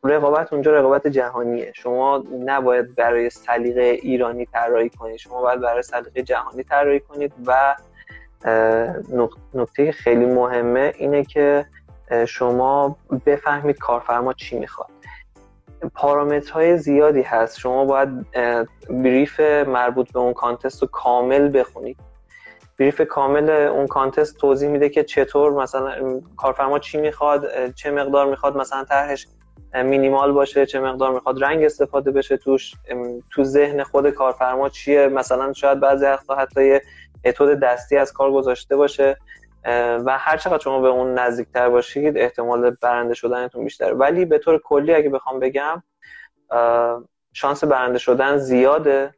رقابت 0.03 0.53
اونجا 0.53 0.71
رقابت 0.71 1.07
جهانیه. 1.07 1.71
شما 1.75 2.23
نباید 2.45 2.95
برای 2.95 3.29
سلیقه 3.29 3.81
ایرانی 3.81 4.45
طراحی 4.45 4.89
کنید. 4.89 5.17
شما 5.17 5.41
باید 5.41 5.61
برای 5.61 5.81
سلیقه 5.81 6.21
جهانی 6.21 6.63
طراحی 6.63 6.99
کنید 6.99 7.33
و 7.45 7.75
نکته 9.53 9.91
خیلی 9.91 10.25
مهمه 10.25 10.93
اینه 10.97 11.23
که 11.23 11.65
شما 12.27 12.97
بفهمید 13.25 13.77
کارفرما 13.77 14.33
چی 14.33 14.59
می‌خواد. 14.59 14.89
پارامترهای 15.93 16.77
زیادی 16.77 17.21
هست. 17.21 17.59
شما 17.59 17.85
باید 17.85 18.09
brief 18.89 19.39
مربوط 19.67 20.11
به 20.11 20.19
اون 20.19 20.33
contest 20.33 20.81
رو 20.81 20.87
کامل 20.87 21.59
بخونید. 21.59 21.97
brief 22.79 23.01
کامل 23.01 23.49
اون 23.49 23.87
contest 23.87 24.37
توضیح 24.37 24.69
میده 24.69 24.89
که 24.89 25.03
چطور 25.03 25.53
مثلا 25.53 26.21
کارفرما 26.37 26.79
چی 26.79 26.97
می‌خواد 26.97 27.71
چه 27.71 27.91
مقدار 27.91 28.25
می‌خواد 28.25 28.57
مثلا 28.57 28.83
طرحش 28.83 29.27
مینیمال 29.73 30.31
باشه 30.31 30.65
چه 30.65 30.79
مقدار 30.79 31.13
می‌خواد 31.13 31.43
رنگ 31.43 31.63
استفاده 31.63 32.11
بشه 32.11 32.37
توش. 32.37 32.73
تو 33.31 33.43
ذهن 33.43 33.83
خود 33.83 34.09
کارفرما 34.09 34.69
چیه؟ 34.69 35.07
مثلا 35.07 35.53
شاید 35.53 35.79
بعضی 35.79 36.05
وقتا 36.05 36.35
حتی 36.35 36.65
یه 36.65 36.81
اتود 37.25 37.59
دستی 37.59 37.97
از 37.97 38.13
کار 38.13 38.31
گذاشته 38.31 38.75
باشه. 38.75 39.17
و 40.05 40.17
هر 40.17 40.37
چقدر 40.37 40.57
شما 40.57 40.79
به 40.79 40.87
اون 40.87 41.13
نزدیکتر 41.13 41.69
باشید 41.69 42.17
احتمال 42.17 42.69
برنده 42.69 43.13
شدنتون 43.13 43.63
بیشتره. 43.63 43.93
ولی 43.93 44.25
به 44.25 44.37
طور 44.37 44.61
کلی 44.63 44.93
اگه 44.93 45.09
بخوام 45.09 45.39
بگم 45.39 45.83
شانس 47.33 47.63
برنده 47.63 47.99
شدن 47.99 48.37
زیاده 48.37 49.15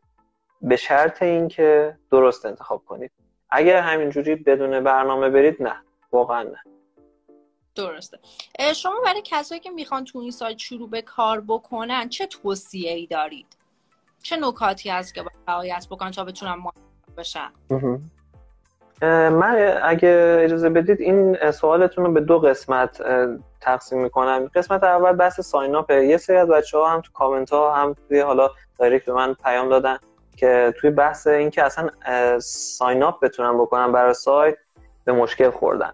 به 0.62 0.76
شرط 0.76 1.24
اینکه 1.24 1.98
درست 2.12 2.46
انتخاب 2.46 2.86
کنید. 2.86 3.12
اگر 3.50 3.82
همینجوری 3.82 4.36
بدون 4.36 4.80
برنامه 4.80 5.30
برید 5.30 5.64
نه 5.64 5.76
واقعا 6.12 6.44
نه. 6.44 6.64
درسته. 7.76 8.20
شما 8.76 9.02
برای 9.06 9.22
کسایی 9.26 9.62
که 9.62 9.70
می‌خوان 9.70 10.06
تو 10.06 10.20
این 10.20 10.32
سایت 10.32 10.58
شروع 10.58 10.90
به 10.90 11.02
کار 11.02 11.42
بکنن 11.48 12.10
چه 12.10 12.28
توصیه 12.28 12.92
ای 12.92 13.08
دارید؟ 13.08 13.58
چه 14.24 14.38
نکاتی 14.38 14.90
هست 14.90 15.14
که 15.14 15.22
باید 15.22 15.38
رعایت 15.48 15.88
بکنن 15.92 16.12
تا 16.12 16.24
بتونن 16.24 16.54
موفق 16.54 17.16
بشن؟ 17.18 17.52
من 19.02 19.80
اگه 19.84 20.40
اجازه 20.44 20.70
بدید 20.70 21.02
این 21.02 21.52
سوالتون 21.52 22.06
رو 22.06 22.12
به 22.12 22.20
دو 22.20 22.40
قسمت 22.40 23.02
تقسیم 23.62 24.02
می‌کنم. 24.02 24.52
قسمت 24.56 24.84
اول 24.84 25.12
بحث 25.12 25.40
sign 25.42 25.76
up 25.76 25.96
ه 25.96 26.06
یه 26.06 26.18
سری 26.18 26.38
از 26.38 26.48
بچه 26.48 26.78
ها 26.78 26.90
هم 26.90 27.02
تو 27.02 27.12
کامنت 27.14 27.50
ها 27.54 27.76
هم 27.76 27.96
توی 28.08 28.20
حالا 28.20 28.50
direct 28.80 29.06
به 29.06 29.14
من 29.14 29.34
پیام 29.34 29.70
دادن 29.70 29.98
که 30.38 30.74
توی 30.78 30.90
بحث 30.90 31.28
اینکه 31.28 31.64
اصلا 31.64 31.90
sign 32.40 33.04
up 33.04 33.20
بتونن 33.20 33.58
بکنن 33.58 33.92
برای 33.92 34.14
سایت 34.14 34.58
به 35.06 35.12
مشکل 35.12 35.50
خوردن. 35.50 35.92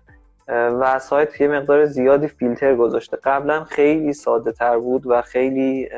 و 0.49 0.99
سایت 0.99 1.41
یه 1.41 1.47
مقدار 1.47 1.85
زیادی 1.85 2.27
فیلتر 2.27 2.75
گذاشته. 2.75 3.17
قبلا 3.17 3.63
خیلی 3.63 4.13
ساده 4.13 4.51
تر 4.51 4.77
بود 4.77 5.07
و 5.07 5.21
خیلی 5.21 5.89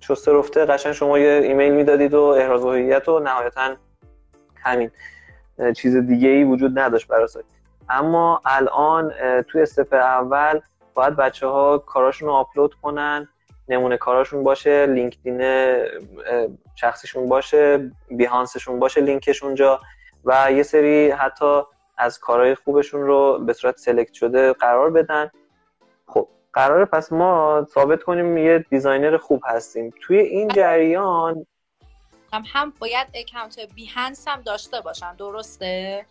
شسته 0.00 0.32
رفته. 0.32 0.64
قشنگ 0.64 0.92
شما 0.92 1.18
یه 1.18 1.40
ایمیل 1.44 1.74
می‌دادید 1.74 2.14
و 2.14 2.22
احراز 2.22 2.64
هویت 2.64 3.08
و 3.08 3.18
نهایتا 3.18 3.76
همین. 4.62 4.90
چیز 5.76 5.96
دیگه 5.96 6.28
ای 6.28 6.44
وجود 6.44 6.78
نداشت 6.78 7.08
برای 7.08 7.28
اما 7.88 8.40
الان 8.44 9.12
توی 9.42 9.62
step 9.62 9.92
اول 9.92 10.60
باید 10.94 11.16
بچه 11.16 11.46
ها 11.46 11.78
کاراشون 11.78 12.28
رو 12.28 12.34
آپلود 12.34 12.74
کنن 12.74 13.28
نمونه 13.68 13.96
کاراشون 13.96 14.44
باشه 14.44 14.86
LinkedIn 14.86 15.40
شخصیشون 16.74 17.28
باشه 17.28 17.90
Behance 18.10 18.53
شون 18.53 18.78
باشه 18.78 19.00
لینکش 19.00 19.42
اونجا 19.42 19.80
و 20.24 20.52
یه 20.52 20.62
سری 20.62 21.10
حتی 21.10 21.62
از 21.98 22.18
کارهای 22.18 22.54
خوبشون 22.54 23.00
رو 23.00 23.38
به 23.46 23.52
صورت 23.52 23.76
select 23.78 24.12
شده 24.12 24.52
قرار 24.52 24.90
بدن. 24.90 25.30
خب 26.06 26.28
قراره 26.52 26.84
پس 26.84 27.12
ما 27.12 27.66
ثابت 27.74 28.02
کنیم 28.02 28.38
یه 28.38 28.64
designer 28.70 29.16
خوب 29.16 29.42
هستیم. 29.46 29.94
توی 30.00 30.18
این 30.18 30.48
جریان 30.48 31.46
هم 32.34 32.44
هم 32.46 32.72
باید 32.78 33.06
اکانت 33.14 33.60
Behance 33.74 34.28
هم 34.28 34.40
داشته 34.40 34.80
باشن. 34.80 35.16
درسته؟ 35.16 36.06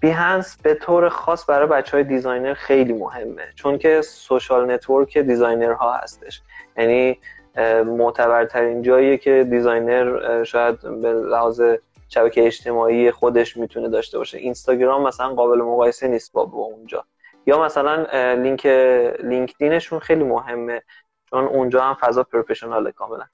Behance 0.00 0.56
به 0.62 0.74
طور 0.74 1.08
خاص 1.08 1.50
برای 1.50 1.68
بچه 1.68 1.96
های 1.96 2.04
designer 2.04 2.54
خیلی 2.54 2.92
مهمه 2.92 3.52
چون 3.54 3.78
که 3.78 4.02
social 4.02 4.70
network 4.70 5.18
designer 5.18 5.72
ها 5.72 5.92
هستش. 5.92 6.42
یعنی 6.76 7.18
معتبرترین 7.84 8.82
جاییه 8.82 9.16
که 9.16 9.46
designer 9.50 10.44
شاید 10.44 10.80
به 10.80 11.12
لحاظ 11.12 11.62
شبکه 12.08 12.46
اجتماعی 12.46 13.10
خودش 13.10 13.56
می‌تونه 13.56 13.88
داشته 13.88 14.18
باشه. 14.18 14.38
اینستاگرام 14.38 15.02
مثلا 15.02 15.34
قابل 15.34 15.58
مقایسه 15.58 16.08
نیست 16.08 16.32
با, 16.32 16.44
با 16.44 16.62
اونجا. 16.62 17.04
یا 17.46 17.62
مثلا 17.62 18.06
لینک 18.34 18.66
LinkedIn 19.24 19.73
شون 19.73 19.98
خیلی 19.98 20.24
مهمه 20.24 20.82
چون 21.30 21.44
اونجا 21.44 21.82
هم 21.82 21.94
فضا 21.94 22.22
professional 22.22 22.87
ه 22.87 22.92
کاملا. 22.92 23.24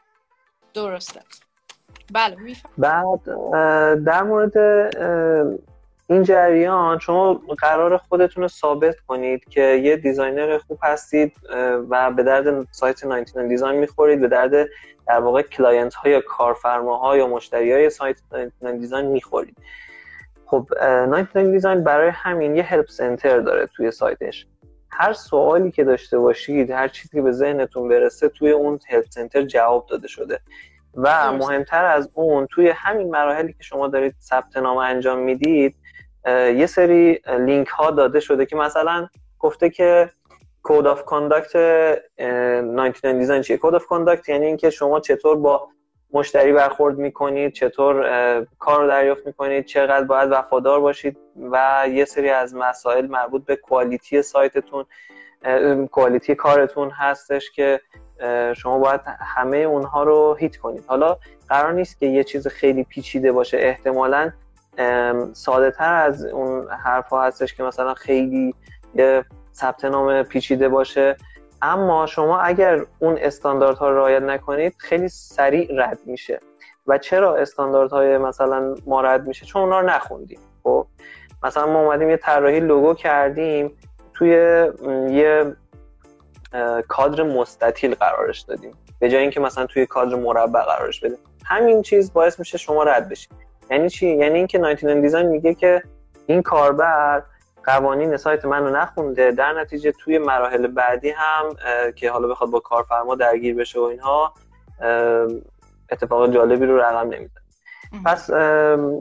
درسته. 0.74 1.20
بله 2.12 2.36
بعد 2.78 3.24
در 4.04 4.22
مورد 4.22 4.56
این 6.06 6.22
جریان 6.22 6.98
شما 6.98 7.34
قرار 7.58 7.96
خودتون 7.96 8.42
رو 8.42 8.48
ثابت 8.48 9.00
کنید 9.00 9.44
که 9.44 9.60
یه 9.60 9.96
designer 9.96 10.58
خوب 10.58 10.78
هستید 10.82 11.32
و 11.90 12.10
به 12.10 12.22
درد 12.22 12.66
سایت 12.70 13.04
99designs 13.04 13.80
می‌خورید 13.80 14.20
به 14.20 14.28
درد 14.28 14.68
در 15.06 15.20
واقع 15.20 15.42
client 15.42 15.94
ها 15.94 16.08
یا 16.08 16.20
کارفرماها 16.20 17.16
یا 17.16 17.26
مشتری 17.26 17.72
های 17.72 17.90
سایت 17.90 18.20
99designs 18.32 19.06
می‌خورید. 19.06 19.56
خب 20.46 20.68
99designs 20.82 21.84
برای 21.84 22.08
همین 22.08 22.56
یه 22.56 22.62
help 22.62 22.88
center 22.88 23.40
داره 23.40 23.66
توی 23.66 23.90
سایتش. 23.90 24.46
هر 24.90 25.12
سوالی 25.12 25.70
که 25.70 25.84
داشته 25.84 26.18
باشید 26.18 26.70
هر 26.70 26.88
چیزی 26.88 27.08
که 27.08 27.22
به 27.22 27.32
ذهنتون 27.32 27.88
برسه 27.88 28.28
توی 28.28 28.50
اون 28.50 28.78
help 28.88 29.04
center 29.10 29.42
جواب 29.42 29.86
داده 29.86 30.08
شده. 30.08 30.40
و 30.94 31.32
مهمتر 31.32 31.84
از 31.84 32.10
اون 32.14 32.46
توی 32.46 32.68
همین 32.68 33.10
مراحلی 33.10 33.52
که 33.52 33.62
شما 33.62 33.88
دارید 33.88 34.14
ثبت 34.20 34.56
نام 34.56 34.76
انجام 34.76 35.18
می‌دید 35.18 35.76
یه 36.26 36.66
سری 36.66 37.20
لینک 37.38 37.68
ها 37.68 37.90
داده 37.90 38.20
شده 38.20 38.46
که 38.46 38.56
مثلا 38.56 39.08
گفته 39.38 39.70
که 39.70 40.10
code 40.62 40.86
of 40.86 41.04
conduct 41.04 41.56
99designs 42.18 43.42
چیه؟ 43.42 43.56
code 43.56 43.74
of 43.74 43.86
conduct 43.86 44.28
یعنی 44.28 44.46
اینکه 44.46 44.70
شما 44.70 45.00
چطور 45.00 45.36
با 45.36 45.68
مشتری 46.12 46.52
برخورد 46.52 46.98
می‌کنید 46.98 47.52
چطور 47.52 48.04
کار 48.58 48.80
رو 48.80 48.88
دریافت 48.88 49.26
می‌کنید 49.26 49.64
چقدر 49.64 50.04
باید 50.04 50.32
وفادار 50.32 50.80
باشید 50.80 51.18
و 51.50 51.84
یه 51.92 52.04
سری 52.04 52.28
از 52.28 52.54
مسائل 52.54 53.06
مربوط 53.06 53.44
به 53.44 53.56
کوالیتی 53.56 54.22
سایتتون 54.22 54.84
کوالیتی 55.90 56.34
کارتون 56.34 56.90
هستش 56.90 57.50
که 57.50 57.80
شما 58.56 58.78
باید 58.78 59.00
همه 59.20 59.56
اونها 59.56 60.02
رو 60.02 60.34
هیت 60.34 60.56
کنید. 60.56 60.84
حالا 60.86 61.16
قرار 61.48 61.72
نیست 61.72 61.98
که 61.98 62.06
یه 62.06 62.24
چیز 62.24 62.48
خیلی 62.48 62.84
پیچیده 62.84 63.32
باشه. 63.32 63.56
احتمالا 63.60 64.32
ساده 65.32 65.70
تر 65.70 65.94
از 65.94 66.24
اون 66.24 66.68
حرف 66.84 67.08
ها 67.08 67.24
هستش 67.24 67.54
که 67.54 67.62
مثلا 67.62 67.94
خیلی 67.94 68.54
یه 68.94 69.24
ثبت 69.54 69.84
نام 69.84 70.22
پیچیده 70.22 70.68
باشه. 70.68 71.16
اما 71.62 72.06
شما 72.06 72.40
اگر 72.40 72.84
اون 72.98 73.18
استانداردها 73.20 73.90
رو 73.90 73.96
رعایت 73.96 74.22
نکنید 74.22 74.74
خیلی 74.78 75.08
سریع 75.08 75.68
رد 75.74 75.98
میشه. 76.06 76.40
و 76.86 76.98
چرا 76.98 77.36
استانداردهای 77.36 78.18
مثلا 78.18 78.74
ما 78.86 79.00
رد 79.00 79.26
میشه؟ 79.26 79.46
چون 79.46 79.62
اونا 79.62 79.80
رو 79.80 79.86
نخوندیم. 79.86 80.38
خب 80.62 80.86
مثلا 81.42 81.66
ما 81.66 81.80
اومدیم 81.80 82.10
یه 82.10 82.16
طراحی 82.16 82.60
لوگو 82.60 82.94
کردیم. 82.94 83.76
توی 84.14 84.30
یه 85.10 85.56
کادر 86.88 87.22
مستطیل 87.22 87.94
قرارش 87.94 88.40
دادیم. 88.40 88.72
به 88.98 89.08
جای 89.08 89.20
اینکه 89.20 89.40
مثلا 89.40 89.66
توی 89.66 89.86
کادر 89.86 90.16
مربع 90.16 90.62
قرارش 90.62 91.00
بدیم. 91.00 91.18
همین 91.44 91.82
چیز 91.82 92.12
باعث 92.12 92.38
میشه 92.38 92.58
شما 92.58 92.82
رد 92.82 93.08
بشید 93.08 93.32
یعنی 93.70 93.90
چی؟ 93.90 94.06
یعنی 94.06 94.38
اینکه 94.38 94.58
99 94.58 95.00
دیزاین 95.00 95.26
میگه 95.26 95.54
که 95.54 95.82
این 96.26 96.42
کاربر 96.42 97.22
قوانین 97.64 98.16
سایت 98.16 98.44
منو 98.44 98.70
نخونده 98.70 99.30
در 99.30 99.52
نتیجه 99.52 99.92
توی 99.92 100.18
مراحل 100.18 100.66
بعدی 100.66 101.10
هم 101.10 101.56
که 101.96 102.10
حالا 102.10 102.28
بخواد 102.28 102.50
با 102.50 102.60
کارفرما 102.60 103.14
درگیر 103.14 103.54
بشه 103.54 103.80
و 103.80 103.82
اینها 103.82 104.34
اتفاق 105.90 106.32
جالبی 106.32 106.66
رو 106.66 106.78
رقم 106.78 107.08
نمیده 107.08 107.40
پس 108.04 108.30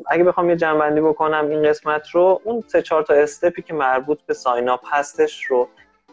اگه 0.07 0.23
بخوام 0.23 0.49
یه 0.49 0.55
جنبندی 0.55 1.01
بکنم 1.01 1.49
این 1.49 1.69
قسمت 1.69 2.09
رو 2.09 2.41
اون 2.43 2.63
سه 2.67 2.81
چهار 2.81 3.03
تا 3.03 3.13
استپی 3.13 3.61
که 3.61 3.73
مربوط 3.73 4.19
به 4.27 4.33
ساین 4.33 4.69
اپ 4.69 4.81
هستش 4.85 5.45
رو 5.45 5.67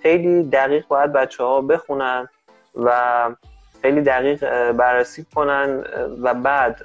خیلی 0.07 0.43
دقیق 0.43 0.87
باید 0.89 1.13
بچه 1.13 1.45
ها 1.45 1.61
بخونن 1.61 2.29
و 2.75 3.31
خیلی 3.83 4.01
دقیق 4.01 4.73
بررسی 4.73 5.27
کنن 5.35 5.85
و 6.23 6.35
بعد 6.35 6.83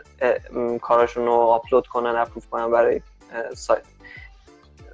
کاراشون 0.82 1.26
رو 1.26 1.32
آپلود 1.32 1.88
کنن 1.88 2.16
اپروف 2.16 2.50
کنن 2.50 2.72
برای 2.72 3.02
سایت. 3.54 3.82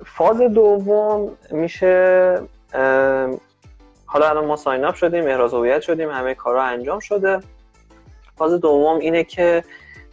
فاز 0.05 0.38
دوم 0.38 1.38
میشه 1.51 2.41
حالا 4.05 4.29
الان 4.29 4.46
ما 4.46 4.55
ساین 4.55 4.86
اپ 4.86 4.96
شدیم 4.96 5.27
احراز 5.27 5.53
هویت 5.53 5.81
شدیم 5.81 6.10
همه 6.10 6.36
کارا 6.36 6.63
انجام 6.63 7.00
شده. 7.00 7.39
فاز 8.38 8.53
دوم 8.53 9.00
اینه 9.00 9.24
که 9.24 9.63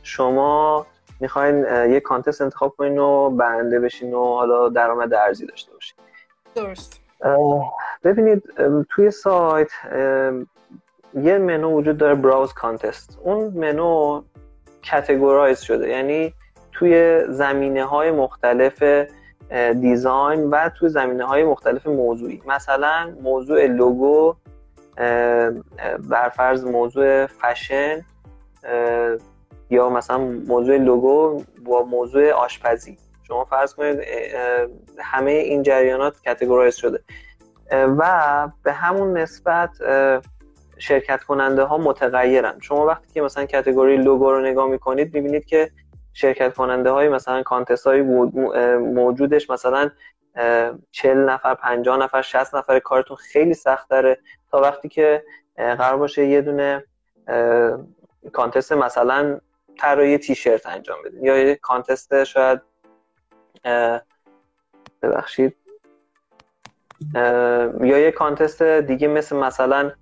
شما 0.03 0.87
می‌خواین 1.21 1.65
یه 1.93 2.01
کانتست 2.01 2.43
انتخاب 2.43 2.75
کنین 2.77 2.99
و 2.99 3.31
برنده 3.31 3.81
بشین 3.81 4.15
و 4.15 4.35
حالا 4.35 4.69
درآمد 4.69 5.15
ارزی 5.15 5.47
داشته 5.47 5.73
باشین. 5.73 5.97
درست. 6.55 7.01
ببینید 8.05 8.43
توی 8.91 9.11
سایت 9.11 9.71
یه 11.15 11.39
منو 11.39 11.73
وجود 11.73 11.99
داره 11.99 12.15
براوز 12.15 12.53
کانتست. 12.53 13.19
اون 13.23 13.53
منو 13.55 14.23
کتگورایز 14.83 15.61
شده. 15.61 15.89
یعنی 15.89 16.35
توی 16.73 17.25
زمینه 17.29 17.85
های 17.85 18.11
مختلف 18.11 18.83
دیزاین 19.81 20.51
و 20.51 20.69
توی 20.79 20.89
زمینه 20.89 21.25
های 21.25 21.45
مختلف 21.45 21.87
موضوعی. 21.87 22.43
مثلا 22.47 23.15
موضوع 23.23 23.67
لوگو 23.67 24.35
برفرض 26.09 26.65
موضوع 26.65 27.27
فشن 27.27 28.05
یا 29.71 29.89
مثلا 29.89 30.19
موضوع 30.49 30.77
لوگو 30.77 31.43
با 31.65 31.83
موضوع 31.83 32.31
آشپزی. 32.31 32.99
شما 33.23 33.45
فرض 33.45 33.75
کنید 33.75 34.01
همه 34.99 35.31
این 35.31 35.63
جریانات 35.63 36.21
کتگورایز 36.21 36.75
شده. 36.75 37.01
و 37.99 38.49
به 38.63 38.73
همون 38.73 39.19
نسبت 39.19 39.71
شرکت 40.79 41.23
کننده 41.23 41.63
ها 41.63 41.79
متغیرن. 41.79 42.61
شما 42.61 42.87
وقتی 42.87 43.13
که 43.13 43.23
مثلا 43.23 43.45
کتگوری 43.45 43.97
لوگو 43.97 44.31
رو 44.31 44.41
نگاه 44.41 44.69
می‌کنید 44.69 45.15
می‌بینید 45.15 45.45
که 45.45 45.71
شرکت 46.13 46.55
کننده 46.55 46.91
های 46.91 47.09
مثلا 47.09 47.43
contest 47.43 47.87
های 47.87 48.03
موجودش 48.79 49.51
مثلا 49.51 49.91
40 50.91 51.29
نفر 51.29 51.55
50 51.55 51.97
نفر 51.99 52.23
60 52.23 52.55
نفر 52.55 52.79
کارتون 52.79 53.17
خیلی 53.17 53.55
سخت 53.55 53.89
داره. 53.89 54.19
تا 54.51 54.61
وقتی 54.61 54.89
که 54.89 55.25
قرار 55.57 55.97
باشه 55.97 56.27
یه 56.27 56.41
دونه 56.41 56.85
contest 58.33 58.73
مثلا 58.73 59.41
طراحی 59.79 60.19
تیشرت 60.19 60.67
انجام 60.67 60.99
بدین. 61.05 61.25
یا 61.25 61.39
یه 61.39 61.55
contest 61.55 62.25
شاید 62.25 62.61
ببخشید. 65.03 65.57
یا 67.81 67.99
یه 67.99 68.11
contest 68.11 68.63
دیگه 68.63 69.09
مثل 69.09 69.37
مثلا 69.37 69.93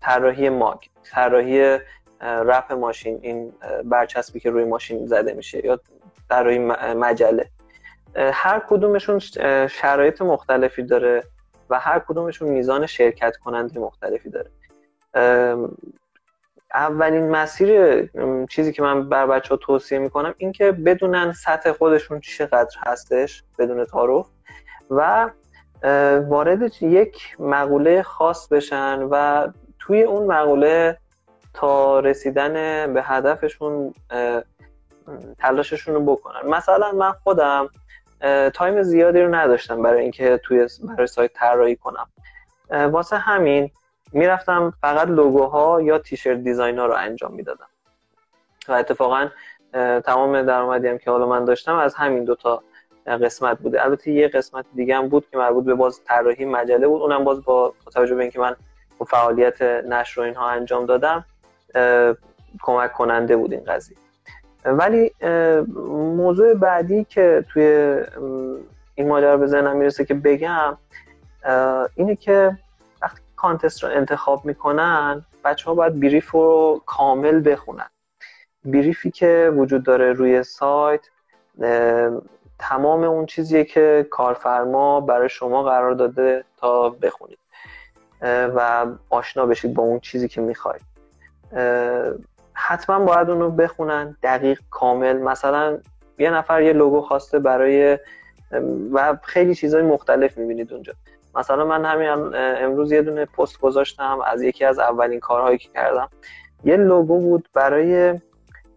طراحی 0.00 0.48
mug 0.48 0.78
طراحی 1.04 1.78
رپ 2.20 2.72
ماشین 2.72 3.18
این 3.22 3.52
برچسبی 3.84 4.40
که 4.40 4.50
روی 4.50 4.64
ماشین 4.64 5.06
زده 5.06 5.32
میشه 5.32 5.66
یا 5.66 5.80
طراحی 6.30 6.58
مجله. 6.94 7.48
هر 8.16 8.62
کدومشون 8.68 9.18
شرایط 9.68 10.22
مختلفی 10.22 10.82
داره 10.82 11.24
و 11.70 11.80
هر 11.80 11.98
کدومشون 11.98 12.48
میزان 12.48 12.86
شرکت 12.86 13.36
کننده 13.36 13.80
مختلفی 13.80 14.30
داره. 14.30 14.50
اولین 16.74 17.30
مسیر 17.30 18.02
چیزی 18.46 18.72
که 18.72 18.82
من 18.82 19.08
بر 19.08 19.26
بچه 19.26 19.48
ها 19.48 19.56
توصیه 19.56 19.98
می‌کنم 19.98 20.34
این 20.38 20.52
که 20.52 20.72
بدونن 20.72 21.32
سطح 21.32 21.72
خودشون 21.72 22.20
چقدر 22.20 22.76
هستش 22.86 23.44
بدون 23.58 23.84
تعارف 23.84 24.26
و 24.90 25.30
وارد 26.28 26.82
یک 26.82 27.36
مقوله 27.38 28.02
خاص 28.02 28.48
بشن 28.48 29.02
و 29.10 29.46
توی 29.78 30.02
اون 30.02 30.26
مقوله 30.26 30.98
تا 31.54 32.00
رسیدن 32.00 32.52
به 32.94 33.02
هدفشون 33.02 33.94
تلاششون 35.38 35.94
رو 35.94 36.04
بکنن. 36.04 36.50
مثلا 36.50 36.92
من 36.92 37.12
خودم 37.12 37.68
تایم 38.54 38.82
زیادی 38.82 39.20
رو 39.20 39.34
نداشتم 39.34 39.82
برای 39.82 40.02
اینکه 40.02 40.40
توی 40.44 40.68
برای 40.82 41.06
سایت 41.06 41.32
طراحی 41.32 41.76
کنم. 41.76 42.08
واسه 42.70 43.16
همین 43.16 43.70
می‌رفتم 44.12 44.72
فقط 44.80 45.08
لوگوها 45.08 45.82
یا 45.82 45.98
تیشرت 45.98 46.38
دیزاین 46.38 46.78
ها 46.78 46.86
رو 46.86 46.94
انجام 46.94 47.34
می‌دادم. 47.34 47.68
و 48.68 48.72
اتفاقا 48.72 49.28
تمام 50.04 50.42
درآمدی 50.42 50.88
هم 50.88 50.98
که 50.98 51.10
حالا 51.10 51.26
من 51.26 51.44
داشتم 51.44 51.76
از 51.76 51.94
همین 51.94 52.24
دوتا 52.24 52.62
قسمت 53.06 53.58
بوده. 53.58 53.84
البته 53.84 54.10
یه 54.10 54.28
قسمت 54.28 54.64
دیگه 54.74 54.96
هم 54.96 55.08
بود 55.08 55.26
که 55.30 55.38
مربوط 55.38 55.64
به 55.64 55.74
باز 55.74 56.00
طراحی 56.04 56.44
مجله 56.44 56.88
بود. 56.88 57.02
اونم 57.02 57.24
باز 57.24 57.44
با 57.44 57.74
توجه 57.94 58.14
به 58.14 58.22
اینکه 58.22 58.40
من 58.40 58.56
فعالیت 59.06 59.62
نشر 59.62 60.20
و 60.20 60.24
اینها 60.24 60.48
انجام 60.48 60.86
دادم 60.86 61.24
کمک 62.62 62.92
کننده 62.92 63.36
بود 63.36 63.52
این 63.52 63.64
قضیه. 63.64 63.96
ولی 64.64 65.12
موضوع 66.16 66.54
بعدی 66.54 67.04
که 67.04 67.44
توی 67.52 67.96
این 68.94 69.08
ماجرا 69.08 69.36
به 69.36 69.46
ذهنم 69.46 69.76
می‌رسه 69.76 70.04
که 70.04 70.14
بگم 70.14 70.76
اینه 71.94 72.16
که 72.16 72.58
وقتی 73.02 73.20
کانتست 73.36 73.84
رو 73.84 73.90
انتخاب 73.90 74.44
می‌کنن 74.44 75.24
بچه 75.44 75.64
ها 75.64 75.74
باید 75.74 76.00
بریف 76.00 76.30
رو 76.30 76.82
کامل 76.86 77.50
بخونن. 77.50 77.90
بریفی 78.64 79.10
که 79.10 79.52
وجود 79.56 79.82
داره 79.82 80.12
روی 80.12 80.42
سایت 80.42 81.00
تمام 82.58 83.04
اون 83.04 83.26
چیزیه 83.26 83.64
که 83.64 84.06
کارفرما 84.10 85.00
برای 85.00 85.28
شما 85.28 85.62
قرار 85.62 85.92
داده 85.92 86.44
تا 86.56 86.88
بخونید. 86.88 87.38
و 88.22 88.86
آشنا 89.10 89.46
بشید 89.46 89.74
با 89.74 89.82
اون 89.82 90.00
چیزی 90.00 90.28
که 90.28 90.40
می‌خواید. 90.40 90.82
حتما 92.52 93.04
باید 93.04 93.30
اونو 93.30 93.50
بخونن 93.50 94.16
دقیق 94.22 94.60
کامل. 94.70 95.16
مثلا 95.16 95.78
یه 96.18 96.30
نفر 96.30 96.62
یه 96.62 96.72
لوگو 96.72 97.00
خواسته 97.00 97.38
برای 97.38 97.98
و 98.92 99.18
خیلی 99.22 99.54
چیزهای 99.54 99.82
مختلف 99.82 100.38
می‌بینید 100.38 100.72
اونجا. 100.72 100.92
مثلا 101.34 101.64
من 101.64 101.84
همین 101.84 102.08
امروز 102.34 102.92
یه 102.92 103.02
دونه 103.02 103.24
پست 103.24 103.60
گذاشتم 103.60 104.18
از 104.26 104.42
یکی 104.42 104.64
از 104.64 104.78
اولین 104.78 105.20
کارهایی 105.20 105.58
که 105.58 105.68
کردم. 105.68 106.08
یه 106.64 106.76
لوگو 106.76 107.20
بود 107.20 107.48
برای 107.54 108.20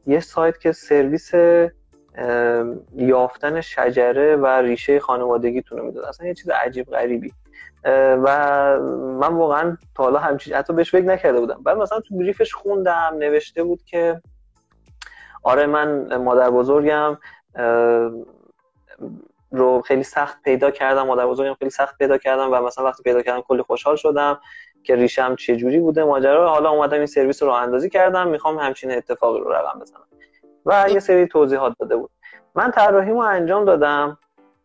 یه 0.07 0.19
سایت 0.19 0.59
که 0.59 0.71
سرویس 0.71 1.31
یافتن 2.95 3.61
شجره 3.61 4.35
و 4.35 4.45
ریشه 4.45 4.99
خانوادگیتون 4.99 5.77
رو 5.77 5.85
می‌داد. 5.85 6.05
اصلا 6.05 6.27
یه 6.27 6.33
چیز 6.33 6.49
عجیب 6.49 6.85
غریبی. 6.85 7.33
و 8.23 8.27
من 9.19 9.33
واقعا 9.33 9.77
تا 9.95 10.03
حالا 10.03 10.19
همچین 10.19 10.53
حتی 10.53 10.73
بهش 10.73 10.91
فکر 10.91 11.05
نکرده 11.05 11.39
بودم. 11.39 11.63
بعد 11.63 11.77
مثلا 11.77 11.99
تو 11.99 12.17
بریفش 12.17 12.53
خوندم 12.53 13.15
نوشته 13.19 13.63
بود 13.63 13.83
که 13.83 14.21
آره 15.43 15.65
من 15.65 16.15
مادر 16.15 16.49
بزرگم 16.49 17.17
رو 19.51 19.81
خیلی 19.81 20.03
سخت 20.03 20.41
پیدا 20.41 20.71
کردم 20.71 21.07
مادر 21.07 21.27
بزرگم 21.27 21.53
خیلی 21.53 21.71
سخت 21.71 21.97
پیدا 21.97 22.17
کردم 22.17 22.49
و 22.51 22.61
مثلا 22.61 22.85
وقتی 22.85 23.03
پیدا 23.03 23.21
کردم 23.21 23.41
کلی 23.41 23.61
خوشحال 23.61 23.95
شدم 23.95 24.39
که 24.83 24.95
ریشم 24.95 25.35
چه 25.35 25.55
جوری 25.55 25.79
بوده 25.79 26.03
ماجرا 26.03 26.49
حالا 26.49 26.69
اومدم 26.69 26.97
این 26.97 27.05
سرویس 27.05 27.43
رو 27.43 27.49
اندازی 27.49 27.89
کردم 27.89 28.27
می‌خوام 28.27 28.57
همچین 28.57 28.91
اتفاقی 28.91 29.39
رو 29.39 29.51
رقم 29.51 29.79
بزنم. 29.79 30.08
و 30.69 30.89
یه 30.89 30.99
سری 30.99 31.27
توضیحات 31.27 31.73
داده 31.79 31.95
بود. 31.95 32.09
من 32.55 32.71
طراحیمو 32.71 33.19
انجام 33.19 33.65
دادم. 33.65 34.17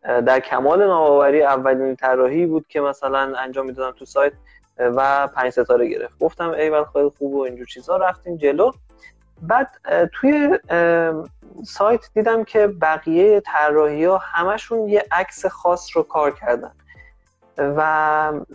در 0.03 0.39
کمال 0.39 0.83
نوآوری 0.83 1.43
اولین 1.43 1.95
طراحی 1.95 2.45
بود 2.45 2.67
که 2.67 2.81
مثلا 2.81 3.33
انجام 3.37 3.65
می‌دادم 3.65 3.97
تو 3.97 4.05
سایت 4.05 4.33
و 4.79 5.27
پنج 5.27 5.49
ستاره 5.49 5.87
گرفت. 5.87 6.19
گفتم 6.19 6.49
ای 6.49 6.83
خیلی 6.93 7.09
خوب 7.17 7.33
و 7.33 7.39
اینجور 7.39 7.65
چیزا. 7.65 7.97
رفتیم 7.97 8.37
جلو. 8.37 8.71
بعد 9.41 9.67
توی 10.13 10.59
سایت 11.65 12.09
دیدم 12.13 12.43
که 12.43 12.67
بقیه 12.67 13.39
طراحی 13.39 14.05
ها 14.05 14.17
همشون 14.17 14.89
یه 14.89 15.05
عکس 15.11 15.45
خاص 15.45 15.97
رو 15.97 16.03
کار 16.03 16.31
کردن. 16.31 16.71
و 17.57 17.81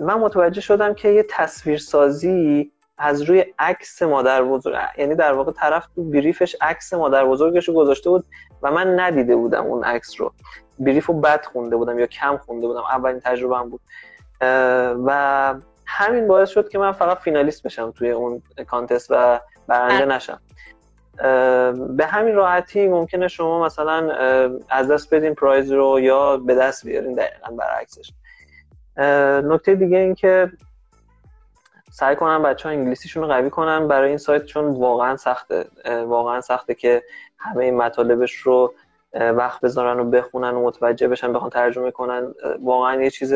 من 0.01 0.15
متوجه 0.15 0.61
شدم 0.61 0.95
که 0.95 1.09
یه 1.09 1.27
تصویرسازی 1.31 2.73
از 3.01 3.23
روی 3.23 3.45
عکس 3.59 4.03
مادر 4.03 4.43
بزرگ 4.43 4.79
یعنی 4.99 5.15
در 5.15 5.33
واقع 5.33 5.53
طرف 5.53 5.87
تو 5.95 6.05
بریفش 6.05 6.57
عکس 6.61 6.95
مادر 6.95 7.25
بزرگش 7.25 7.69
رو 7.69 7.75
گذاشته 7.75 8.11
بود 8.11 8.25
و 8.63 8.71
من 8.71 9.01
ندیده 9.01 9.37
بودم 9.37 9.65
اون 9.65 9.85
عکس 9.85 10.21
رو. 10.21 10.33
بریف 10.79 11.07
رو 11.07 11.15
بد 11.15 11.45
خونده 11.45 11.77
بودم 11.77 11.99
یا 11.99 12.07
کم 12.07 12.37
خونده 12.37 12.67
بودم 12.67 12.81
اولین 12.81 13.21
تجربه 13.21 13.59
هم 13.59 13.71
بود. 13.71 13.81
و 15.07 15.55
همین 15.87 16.29
باعث 16.29 16.51
شد 16.51 16.69
که 16.69 16.79
من 16.79 16.93
فقط 16.93 17.19
فینالیست 17.19 17.63
بشم 17.63 17.91
توی 17.91 18.11
اون 18.11 18.43
کانتست 18.67 19.11
و 19.11 19.41
برنده 19.67 20.05
نشم. 20.05 20.41
به 21.97 22.07
همین 22.07 22.35
راحتی 22.35 22.89
ممکنه 22.89 23.29
شما 23.29 23.65
مثلا 23.65 24.13
از 24.71 24.91
دست 24.91 25.15
بدین 25.15 25.35
پرایز 25.35 25.73
رو 25.73 26.01
یا 26.01 26.37
به 26.37 26.55
دست 26.55 26.87
بیارین 26.87 27.15
دقیقا 27.15 27.53
برعکسش. 27.57 28.13
نکته 29.49 29.75
دیگه 29.75 29.99
این 29.99 30.15
که 30.15 30.51
سعی 32.01 32.17
کنم 32.17 32.43
بچه 32.43 32.69
ها 32.69 32.75
انگلیسیشون 32.75 33.23
رو 33.23 33.29
قوی 33.29 33.51
کنن 33.51 33.89
برای 33.89 34.09
این 34.09 34.19
سایت 34.19 34.45
چون 34.45 34.65
واقعا 34.65 35.17
سخته 35.17 35.65
واقعا 36.07 36.41
سخته 36.41 36.75
که 36.75 37.03
همه 37.39 37.65
این 37.65 37.77
مطالبش 37.77 38.35
رو 38.35 38.75
وقت 39.15 39.61
بذارن 39.61 40.01
و 40.01 40.05
بخونن 40.11 40.51
و 40.51 40.65
متوجه 40.65 41.09
بشن 41.09 41.33
بخوان 41.33 41.51
ترجمه 41.51 41.91
کنن. 41.91 42.35
واقعا 42.63 43.03
یه 43.03 43.11
چیز 43.11 43.35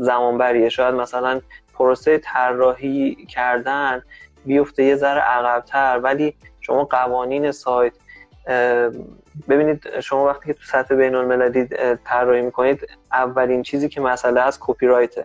زمانبریه. 0.00 0.68
شاید 0.68 0.94
مثلا 0.94 1.40
پروسه 1.74 2.18
طراحی 2.18 3.26
کردن 3.26 4.02
بیفته 4.44 4.82
یه 4.82 4.96
ذره 4.96 5.20
عقبتر 5.20 6.00
ولی 6.02 6.36
شما 6.60 6.84
قوانین 6.84 7.52
سایت 7.52 7.92
ببینید 9.48 10.00
شما 10.00 10.26
وقتی 10.26 10.46
که 10.46 10.52
تو 10.52 10.62
سطح 10.62 10.94
بین 10.94 11.14
المللی 11.14 11.68
طراحی 12.04 12.42
می‌کنید 12.42 12.88
اولین 13.12 13.62
چیزی 13.62 13.88
که 13.88 14.00
مسئله 14.00 14.42
هست 14.42 14.58
کپی 14.60 14.86
رایته 14.86 15.24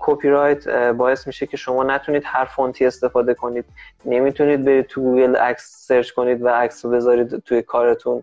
کپی 0.00 0.28
رایت 0.28 0.68
باعث 0.92 1.26
میشه 1.26 1.46
که 1.46 1.56
شما 1.56 1.84
نتونید 1.84 2.22
هر 2.26 2.44
فونتی 2.44 2.86
استفاده 2.86 3.34
کنید. 3.34 3.64
نمی‌تونید 4.04 4.64
برید 4.64 4.86
تو 4.86 5.00
گوگل 5.00 5.36
عکس 5.36 5.86
search 5.86 6.10
کنید 6.10 6.42
و 6.42 6.48
عکس 6.48 6.84
رو 6.84 6.90
بذارید 6.90 7.38
توی 7.38 7.62
کارتون. 7.62 8.22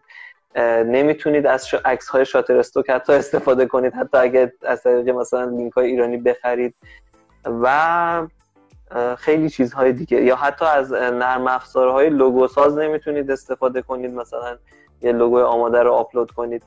نمی‌تونید 0.85 1.47
از 1.47 1.67
عکس 1.85 2.07
های 2.07 2.25
Shutterstock 2.25 2.89
حتی 2.89 3.13
استفاده 3.13 3.65
کنید. 3.65 3.93
حتی 3.93 4.17
اگه 4.17 4.53
از 4.65 4.83
طریق 4.83 5.09
مثلا 5.09 5.43
لینک 5.43 5.73
های 5.73 5.87
ایرانی 5.87 6.17
بخرید. 6.17 6.75
و 7.45 8.27
خیلی 9.17 9.49
چیزهای 9.49 9.93
دیگه. 9.93 10.21
یا 10.21 10.35
حتی 10.35 10.65
از 10.65 10.93
نرم 10.93 11.47
افزارهای 11.47 12.09
لوگو 12.09 12.47
ساز 12.47 12.77
نمی‌تونید 12.77 13.31
استفاده 13.31 13.81
کنید. 13.81 14.13
مثلا 14.13 14.57
یه 15.01 15.11
لوگو 15.11 15.39
آماده 15.39 15.83
رو 15.83 15.93
آپلود 15.93 16.31
کنید. 16.31 16.63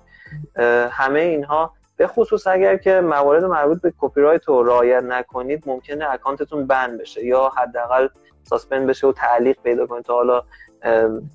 همه 0.91 1.21
اینها 1.21 1.73
به 2.01 2.07
خصوص 2.07 2.47
اگر 2.47 2.77
که 2.77 3.01
موارد 3.01 3.45
مربوط 3.45 3.83
به 3.83 3.93
کپی 3.99 4.21
رایت 4.21 4.45
رو 4.45 4.63
رعایت 4.63 5.03
نکنید 5.03 5.63
ممکنه 5.67 6.11
اکانتتون 6.11 6.67
ban 6.67 7.01
بشه 7.01 7.25
یا 7.25 7.53
حداقل 7.57 8.09
suspend 8.43 8.87
بشه 8.87 9.07
و 9.07 9.13
تعلیق 9.13 9.57
پیدا 9.63 9.87
کنید 9.87 10.05
تا 10.05 10.15
حالا 10.15 10.43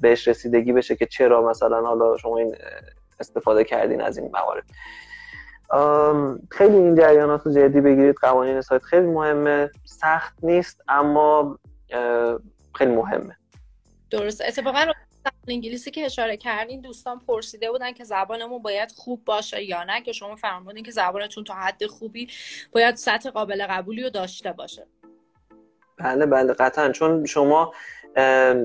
بهش 0.02 0.28
رسیدگی 0.28 0.74
بشه 0.74 0.96
که 0.96 1.06
چرا 1.06 1.50
مثلا 1.50 1.82
حالا 1.82 2.18
شما 2.18 2.38
این 2.38 2.56
استفاده 3.20 3.64
کردین 3.64 4.02
از 4.02 4.18
این 4.18 4.32
موارد. 4.34 4.64
خیلی 6.52 6.76
این 6.76 6.96
جریانات 6.96 7.46
رو 7.46 7.52
جدی 7.52 7.82
بگیرید 7.82 8.16
قوانین 8.22 8.62
سایت 8.62 8.84
خیلی 8.84 9.08
مهمه. 9.08 9.70
سخت 9.84 10.34
نیست 10.44 10.82
اما 10.88 11.60
خیلی 12.76 12.96
مهمه. 12.96 13.36
درست. 14.12 14.42
اتفاقا 14.48 14.86
انگلیسی 15.48 15.92
که 15.92 16.06
اشاره 16.06 16.38
کردین 16.38 16.82
دوستان 16.82 17.22
پرسیده 17.28 17.72
بودن 17.72 17.92
که 17.92 18.04
زبانمون 18.04 18.62
باید 18.62 18.92
خوب 18.92 19.26
باشه 19.26 19.64
یا 19.64 19.84
نه 19.84 20.02
که 20.02 20.12
شما 20.12 20.36
فرمودین 20.36 20.84
که 20.84 20.92
زبانتون 20.92 21.44
تا 21.44 21.54
حد 21.54 21.86
خوبی 21.86 22.28
باید 22.72 22.96
سطح 22.96 23.30
قابل 23.30 23.68
قبولی 23.70 24.04
رو 24.04 24.10
داشته 24.10 24.52
باشه. 24.52 24.88
بله 25.98 26.26
بله 26.26 26.54
قطعا. 26.54 26.92
چون 26.92 27.26
شما 27.26 27.74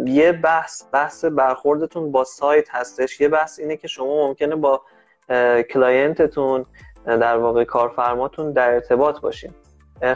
یه 0.06 0.32
بحث 0.42 0.82
بحث 0.92 1.24
برخوردتون 1.24 2.12
با 2.12 2.24
سایت 2.24 2.68
هستش. 2.70 3.20
یه 3.20 3.28
بحث 3.28 3.58
اینه 3.58 3.76
که 3.76 3.88
شما 3.88 4.26
ممکنه 4.26 4.56
با 4.56 4.82
client 5.70 6.34
تون 6.34 6.66
در 7.06 7.36
واقع 7.36 7.64
کارفرماتون 7.64 8.52
در 8.52 8.70
ارتباط 8.70 9.20
باشین. 9.20 9.54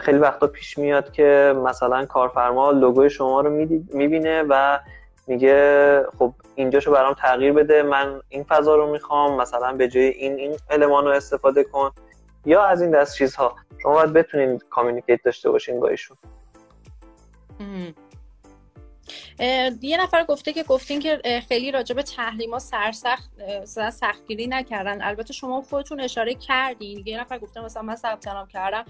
خیلی 0.01 0.17
وقتا 0.17 0.47
پیش 0.47 0.77
میاد 0.77 1.11
که 1.11 1.55
مثلا 1.65 2.05
کارفرما 2.05 2.71
لوگوی 2.71 3.09
شما 3.09 3.41
رو 3.41 3.49
می‌بینه 3.93 4.43
و 4.49 4.79
میگه 5.27 6.05
خب 6.19 6.33
اینجاشو 6.55 6.91
برام 6.91 7.13
تغییر 7.13 7.53
بده 7.53 7.83
من 7.83 8.21
این 8.29 8.43
فضا 8.43 8.75
رو 8.75 8.91
می‌خوام 8.91 9.41
مثلا 9.41 9.73
به 9.73 9.87
جای 9.87 10.07
این 10.07 10.35
این 10.35 10.57
المان 10.69 11.07
استفاده 11.07 11.63
کن. 11.63 11.91
یا 12.45 12.63
از 12.63 12.81
این 12.81 12.91
دست 12.91 13.17
چیزها. 13.17 13.55
شما 13.77 13.93
باید 13.93 14.13
بتونین 14.13 14.59
کامیونیکیت 14.69 15.19
داشته 15.23 15.49
باشین 15.49 15.79
با 15.79 15.87
ایشون. 15.87 16.17
یه 19.81 19.97
نفر 20.01 20.23
گفته 20.23 20.53
که 20.53 20.63
گفتین 20.63 20.99
که 20.99 21.43
خیلی 21.47 21.71
راجع 21.71 21.95
به 21.95 22.03
تحریما 22.03 22.59
سرسخت 22.59 23.29
سختگیری 23.89 24.47
نکردن. 24.47 25.01
البته 25.01 25.33
شما 25.33 25.61
خودتون 25.61 25.99
اشاره 25.99 26.33
کردین. 26.33 27.03
یه 27.05 27.19
نفر 27.19 27.39
گفته 27.39 27.61
مثلا 27.61 27.81
من 27.81 27.95
ثبت 27.95 28.27
نام 28.27 28.47
کردم. 28.47 28.85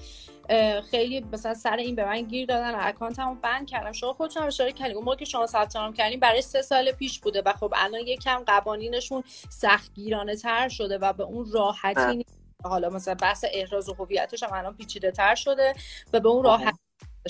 خیلی 0.92 1.26
مثلا 1.32 1.54
سر 1.54 1.76
این 1.76 1.96
به 1.96 2.06
من 2.06 2.22
گیر 2.22 2.46
دادن 2.46 2.76
اکانتمو 2.76 3.36
بند 3.36 3.68
کردم. 3.68 3.92
شما 3.92 4.14
خودتون 4.14 4.44
اشاره 4.44 4.72
کردین. 4.72 4.96
اون 4.96 5.06
موقع 5.06 5.18
که 5.18 5.26
شما 5.26 5.48
ثبت 5.48 5.76
نام 5.76 5.94
کردین 5.94 6.20
برای 6.20 6.42
سه 6.42 6.62
سال 6.62 6.92
پیش 6.92 7.20
بوده 7.20 7.42
و 7.46 7.54
خب 7.54 7.74
الان 7.76 8.02
یکم 8.02 8.44
قوانینشون 8.48 9.24
سختگیرانه 9.50 10.36
تر 10.36 10.70
شده 10.70 10.98
و 10.98 11.14
به 11.14 11.24
اون 11.24 11.52
راحتی 11.52 12.16
نیست. 12.16 12.40
حالا 12.64 12.90
مثلا 12.90 13.16
بحث 13.16 13.46
احراز 13.54 13.90
هویتش 13.90 14.44
هم 14.44 14.50
الان 14.54 14.76
پیچیده 14.76 15.12
تر 15.12 15.36
شده 15.36 15.74
و 16.14 16.20
به 16.20 16.30
اون 16.30 16.44
راحت 16.44 16.76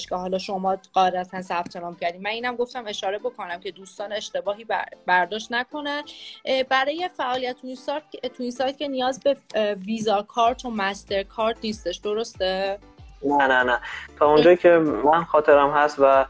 که 0.03 0.15
حالا 0.15 0.37
شما 0.37 0.77
قاعدتا 0.93 1.41
ثبت 1.41 1.75
نام 1.75 1.95
کردیم 1.95 2.21
من 2.21 2.29
اینم 2.29 2.55
گفتم 2.55 2.83
اشاره 2.87 3.19
بکنم 3.19 3.59
که 3.59 3.71
دوستان 3.71 4.11
اشتباهی 4.13 4.65
برداشت 5.05 5.51
نکنن. 5.51 6.03
برای 6.69 7.09
فعالیت 7.17 7.55
تو 7.57 8.43
این 8.43 8.51
سایت 8.51 8.77
که 8.77 8.87
نیاز 8.87 9.19
به 9.19 9.37
ویزا 9.85 10.21
کارت 10.21 10.65
و 10.65 10.69
مستر 10.69 11.23
کارت 11.23 11.57
نیستش. 11.63 11.97
درسته؟ 11.97 12.79
نه 13.23 13.47
نه 13.47 13.63
نه. 13.63 13.79
تا 14.19 14.25
اونجایی 14.31 14.57
که 14.57 14.69
من 15.05 15.23
خاطرم 15.23 15.71
هست 15.71 15.95
و 15.99 16.25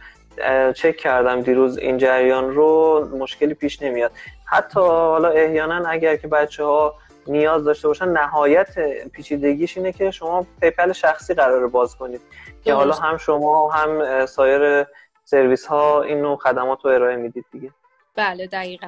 چک 0.74 0.98
کردم 0.98 1.42
دیروز 1.42 1.78
این 1.78 1.98
جریان 1.98 2.50
رو 2.50 3.08
مشکلی 3.18 3.54
پیش 3.54 3.82
نمیاد. 3.82 4.12
حتی 4.46 4.80
حالا 4.80 5.30
احیانا 5.30 5.90
اگر 5.90 6.16
که 6.16 6.28
بچه 6.28 6.64
ها 6.64 6.96
نیاز 7.28 7.64
داشته 7.64 7.88
باشن 7.88 8.08
نهایت 8.08 8.80
پیچیدگیش 9.14 9.78
اینه 9.78 9.92
که 9.92 10.12
شما 10.12 10.46
PayPal 10.62 10.92
شخصی 10.92 11.34
قرار 11.34 11.68
باز 11.68 11.96
کنید. 11.96 12.22
که 12.64 12.74
حالا 12.74 12.94
هم 12.94 13.18
شما 13.18 13.72
هم 13.72 14.26
سایر 14.26 14.86
سرویس 15.24 15.66
ها 15.66 16.02
این 16.02 16.22
نوع 16.22 16.38
خدمات 16.38 16.86
رو 16.86 16.92
ارائه 16.92 17.16
می‌دید 17.16 17.46
دیگه. 17.52 17.72
بله 18.16 18.48
دقیقا. 18.48 18.88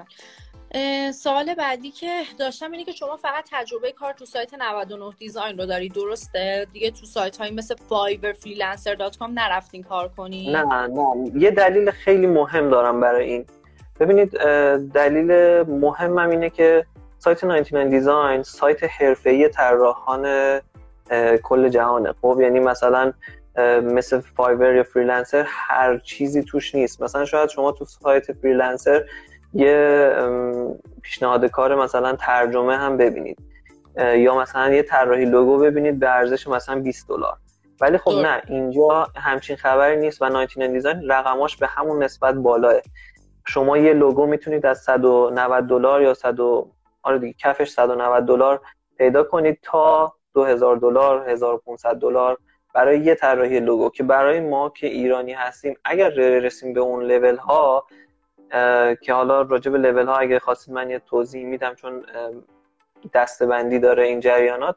سوال 1.11 1.53
بعدی 1.53 1.91
که 1.91 2.21
داشتم 2.39 2.71
اینه 2.71 2.83
که 2.83 2.91
شما 2.91 3.15
فقط 3.15 3.49
تجربه 3.51 3.91
کار 3.91 4.13
تو 4.13 4.25
سایت 4.25 4.53
99 4.53 5.11
design 5.19 5.57
رو 5.57 5.65
داری 5.65 5.89
درسته؟ 5.89 6.67
دیگه 6.73 6.91
تو 6.91 7.05
سایت 7.05 7.37
های 7.37 7.51
مثل 7.51 7.75
Fiverr 7.89 8.33
Freelancer 8.33 8.95
dot 8.95 9.17
com 9.17 9.39
نرفتین 9.39 9.83
کار 9.83 10.07
کنی؟ 10.07 10.51
نه 10.51 10.63
نه. 10.63 11.31
یه 11.35 11.51
دلیل 11.51 11.91
خیلی 11.91 12.27
مهم 12.27 12.69
دارم 12.69 13.01
برای 13.01 13.29
این. 13.29 13.45
ببینید 13.99 14.31
دلیل 14.93 15.31
مهمم 15.63 16.29
اینه 16.29 16.49
که 16.49 16.85
سایت 17.19 17.43
99 17.43 17.89
design 17.89 18.43
سایت 18.43 18.83
حرفه‌ای 18.83 19.49
طراحان 19.49 20.27
کل 21.43 21.69
جهانه 21.69 22.13
خب 22.21 22.37
یعنی 22.41 22.59
مثلا 22.59 23.13
مثل 23.83 24.19
Fiverr 24.19 24.75
یا 24.75 24.83
Freelancer 24.83 25.45
هر 25.47 25.97
چیزی 25.97 26.43
توش 26.43 26.75
نیست. 26.75 27.01
مثلا 27.01 27.25
شاید 27.25 27.49
شما 27.49 27.71
تو 27.71 27.85
سایت 27.85 28.31
Freelancer 28.31 29.05
یه 29.53 30.11
پیشنهاد 31.01 31.45
کار 31.45 31.75
مثلا 31.75 32.13
ترجمه 32.13 32.77
هم 32.77 32.97
ببینید. 32.97 33.37
یا 33.97 34.37
مثلا 34.37 34.73
یه 34.73 34.83
طراحی 34.83 35.25
لوگو 35.25 35.57
ببینید 35.57 35.99
به 35.99 36.09
ارزش 36.09 36.47
مثلا 36.47 36.79
20 36.79 37.07
دلار. 37.07 37.37
ولی 37.81 37.97
خب 37.97 38.11
نه 38.11 38.41
اینجا 38.47 39.07
همچین 39.15 39.55
خبری 39.55 39.97
نیست 39.97 40.21
و 40.21 40.25
99 40.25 40.67
دیزاین 40.67 41.11
رقماش 41.11 41.57
به 41.57 41.67
همون 41.67 42.03
نسبت 42.03 42.35
بالاه. 42.35 42.73
شما 43.45 43.77
یه 43.77 43.93
لوگو 43.93 44.25
می‌تونید 44.25 44.65
از 44.65 44.79
190 44.79 45.67
دلار 45.67 46.01
یا 46.01 46.13
100 46.13 46.35
آره 47.07 47.19
دیگه 47.19 47.35
کفش 47.39 47.69
190 47.69 48.25
دلار 48.25 48.61
پیدا 48.97 49.23
کنید 49.23 49.59
تا 49.61 50.13
2000 50.33 50.77
دلار 50.77 51.29
1500 51.29 51.95
دلار 51.95 52.37
برای 52.73 52.99
یه 52.99 53.15
طراحی 53.15 53.59
لوگو 53.59 53.89
که 53.89 54.03
برای 54.03 54.39
ما 54.39 54.69
که 54.69 54.87
ایرانی 54.87 55.33
هستیم 55.33 55.75
اگر 55.85 56.09
رسیم 56.39 56.73
به 56.73 56.79
اون 56.79 57.03
لول 57.03 57.35
ها 57.35 57.85
که 59.01 59.13
حالا 59.13 59.41
راجع 59.41 59.71
به 59.71 59.77
لول 59.77 60.07
ها 60.07 60.15
اگه 60.15 60.39
خواستید 60.39 60.73
من 60.73 60.89
یه 60.89 60.99
توضیح 60.99 61.45
میدم 61.45 61.73
چون 61.75 62.05
دستبندی 63.13 63.79
داره 63.79 64.03
این 64.03 64.19
جریانات 64.19 64.75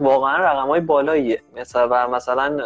واقعا 0.00 0.36
رقم 0.36 0.68
های 0.68 0.80
بالاییه. 0.80 1.40
مثلا 1.56 1.88
و 1.90 2.08
مثلا 2.08 2.56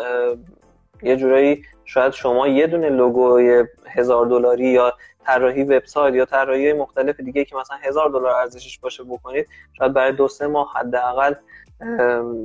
یه 1.02 1.16
جورایی 1.16 1.62
شاید 1.84 2.12
شما 2.12 2.48
یه 2.48 2.66
دونه 2.66 2.88
لوگوی 2.88 3.64
هزار 3.86 4.26
دلاری 4.26 4.68
یا 4.68 4.94
طراحی 5.28 5.62
وبسایت 5.62 6.14
یا 6.14 6.24
طراحی 6.24 6.72
مختلف 6.72 7.20
دیگه 7.20 7.44
که 7.44 7.56
مثلا 7.56 7.76
هزار 7.76 8.08
دلار 8.10 8.34
ارزشش 8.34 8.78
باشه 8.78 9.04
بکنید 9.04 9.48
شاید 9.78 9.92
برای 9.92 10.12
دو 10.12 10.28
سه 10.28 10.46
ماه 10.46 10.72
حداقل 10.76 11.34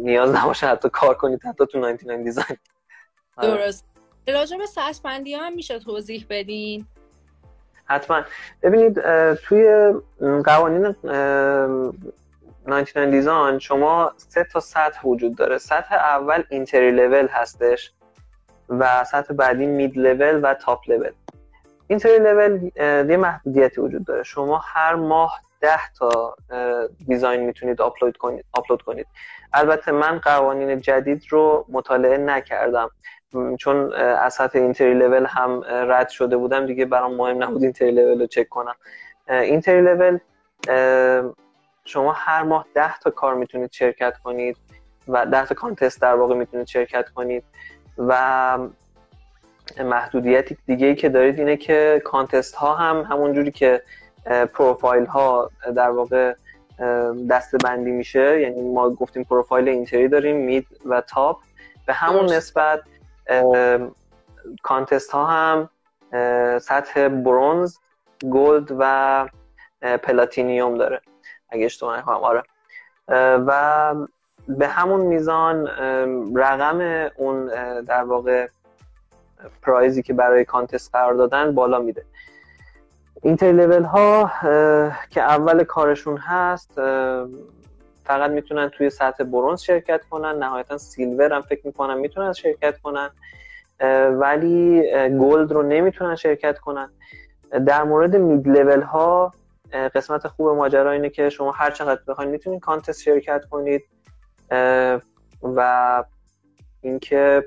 نیاز 0.04 0.36
نباشه 0.36 0.68
حتی 0.68 0.90
کار 0.90 1.16
کنید 1.16 1.46
حتی 1.46 1.66
تو 1.66 1.80
99 1.80 2.24
design. 2.24 2.58
درست. 3.42 3.86
راجع 4.28 4.58
به 4.58 4.66
suspend 4.66 5.25
ی 5.25 5.34
هم 5.34 5.54
میشه 5.54 5.80
توضیح 5.80 6.26
بدین؟ 6.30 6.86
حتما. 7.86 8.22
ببینید 8.62 9.02
توی 9.36 9.94
قوانین 10.46 10.96
99 12.68 13.12
design 13.12 13.60
شما 13.60 14.12
سه 14.18 14.44
تا 14.44 14.60
سطح 14.60 15.02
وجود 15.04 15.36
داره. 15.36 15.58
سطح 15.58 15.96
اول 15.96 16.44
entry 16.50 16.92
level 16.92 17.28
هستش 17.28 17.92
و 18.70 19.04
سطح 19.04 19.34
بعدی 19.34 19.66
mid 19.66 19.98
level 19.98 20.40
و 20.44 20.54
top 20.54 20.90
level. 20.90 21.12
entry 21.94 22.20
level 22.20 22.72
یه 23.12 23.18
محدودیتی 23.18 23.82
وجود 23.82 24.06
داره. 24.06 24.24
شما 24.24 24.62
هر 24.66 24.96
ماه 24.96 25.42
ده 25.62 25.94
تا 26.00 26.36
design 27.08 27.42
می‌تونید 27.42 27.82
آپلود 27.82 28.18
کنید 28.18 28.46
آپلود 28.54 28.82
کنید. 28.82 29.08
البته 29.54 29.92
من 29.92 30.20
قوانین 30.20 30.82
جدید 30.82 31.24
رو 31.30 31.66
مطالعه 31.70 32.18
نکردم. 32.18 32.90
چون 33.60 33.94
از 33.94 34.34
سطح 34.34 34.60
entry 34.60 34.94
level 34.94 35.26
هم 35.26 35.64
رد 35.68 36.10
شده 36.10 36.38
بودم. 36.38 36.66
دیگه 36.66 36.86
برام 36.86 37.16
مهم 37.16 37.44
نبود 37.44 37.64
entry 37.64 37.92
level 37.92 38.20
رو 38.20 38.28
چک 38.28 38.50
کنم. 38.50 38.76
entry 39.30 39.82
level 39.82 40.20
شما 41.86 42.12
هر 42.12 42.44
ماه 42.44 42.66
ده 42.76 42.98
تا 42.98 43.10
کار 43.10 43.34
می‌تونید 43.34 43.72
شرکت 43.72 44.18
کنید 44.18 44.58
و 45.08 45.26
ده 45.26 45.46
تا 45.46 45.56
contest 45.56 46.02
در 46.02 46.16
واقع 46.16 46.36
می‌تونید 46.36 46.68
شرکت 46.68 47.10
کنید 47.10 47.44
و 47.98 48.58
محدودیت 49.80 50.50
دیگه 50.66 50.88
ای 50.88 50.96
که 50.96 51.10
دارید 51.10 51.40
اینه 51.40 51.58
که 51.58 52.02
contest 52.06 52.56
ها 52.56 52.76
هم 52.76 53.02
همون 53.02 53.34
جوری 53.34 53.52
که 53.52 53.82
پروفایل 54.54 55.06
ها 55.06 55.50
در 55.76 55.90
واقع 55.90 56.34
دسته 57.30 57.58
بندی 57.58 57.92
میشه 57.92 58.42
یعنی 58.42 58.62
ما 58.62 58.90
گفتیم 58.90 59.24
پروفایل 59.24 59.70
entry 59.70 60.08
داریم 60.08 60.38
mid 60.38 60.68
و 60.86 61.02
top. 61.02 61.38
به 61.86 61.94
همون 61.94 62.26
نسبت 62.26 62.82
contest 64.64 65.12
ها 65.12 65.26
هم 65.26 65.70
سطح 66.60 67.08
bronze 67.08 67.78
gold 68.32 68.76
و 68.80 69.28
platinum 69.82 70.78
داره. 70.78 71.02
اگه 71.50 71.66
اشتباه 71.66 72.00
نکنم. 72.00 72.16
آره. 72.16 72.44
و 73.48 73.96
به 74.48 74.68
همون 74.68 75.02
میزان 75.02 75.68
رقم 76.36 77.10
اون 77.18 77.46
در 77.82 78.04
واقع 78.04 78.48
prize 79.62 79.97
ی 79.97 80.04
که 80.04 80.14
برای 80.14 80.46
contest 80.46 80.92
قرار 80.96 81.14
دادن 81.14 81.56
بالا 81.56 81.80
میده. 81.80 82.06
entry 83.24 83.52
level 83.52 83.84
ها 83.84 84.32
که 85.10 85.22
اول 85.22 85.64
کارشون 85.64 86.18
هست 86.18 86.72
فقط 88.06 88.32
می‌تونن 88.32 88.70
توی 88.70 88.90
سطح 88.90 89.24
bronze 89.24 89.62
شرکت 89.62 90.02
کنن 90.10 90.44
نهایتا 90.44 90.78
silver 90.78 91.34
هم 91.34 91.42
فکر 91.42 91.62
می‌کنن 91.68 91.98
می‌تونن 91.98 92.34
شرکت 92.34 92.78
کنن 92.78 93.10
ولی 94.10 94.82
gold 95.10 95.52
رو 95.52 95.64
نمی‌تونن 95.64 96.16
شرکت 96.16 96.60
کنن. 96.60 96.90
در 97.66 97.84
مورد 97.84 98.16
mid 98.16 98.48
level 98.48 98.82
ها 98.82 99.34
قسمت 99.74 100.28
خوب 100.28 100.48
ماجرا 100.48 100.92
اینه 100.92 101.10
که 101.10 101.30
شما 101.30 101.52
هر 101.52 101.72
چقدر 101.72 102.02
بخواید 102.08 102.30
می‌تونید 102.30 102.60
contest 102.60 103.02
شرکت 103.02 103.46
کنید 103.46 103.84
و 105.44 106.04
اینکه 106.82 107.46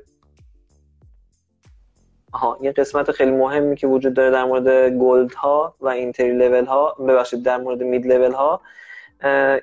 آها 2.37 2.59
یه 2.61 2.73
قسمت 2.73 3.11
خیلی 3.11 3.31
مهمی 3.31 3.77
که 3.77 3.87
وجود 3.87 4.15
داره 4.15 4.31
در 4.31 4.45
مورد 4.45 4.91
gold 4.91 5.35
ها 5.35 5.75
و 5.81 5.89
entry 5.89 6.33
level 6.33 6.65
ها 6.65 6.93
ببخشید 6.93 7.43
در 7.43 7.57
مورد 7.57 7.83
mid 7.83 8.07
level 8.07 8.33
ها 8.33 8.61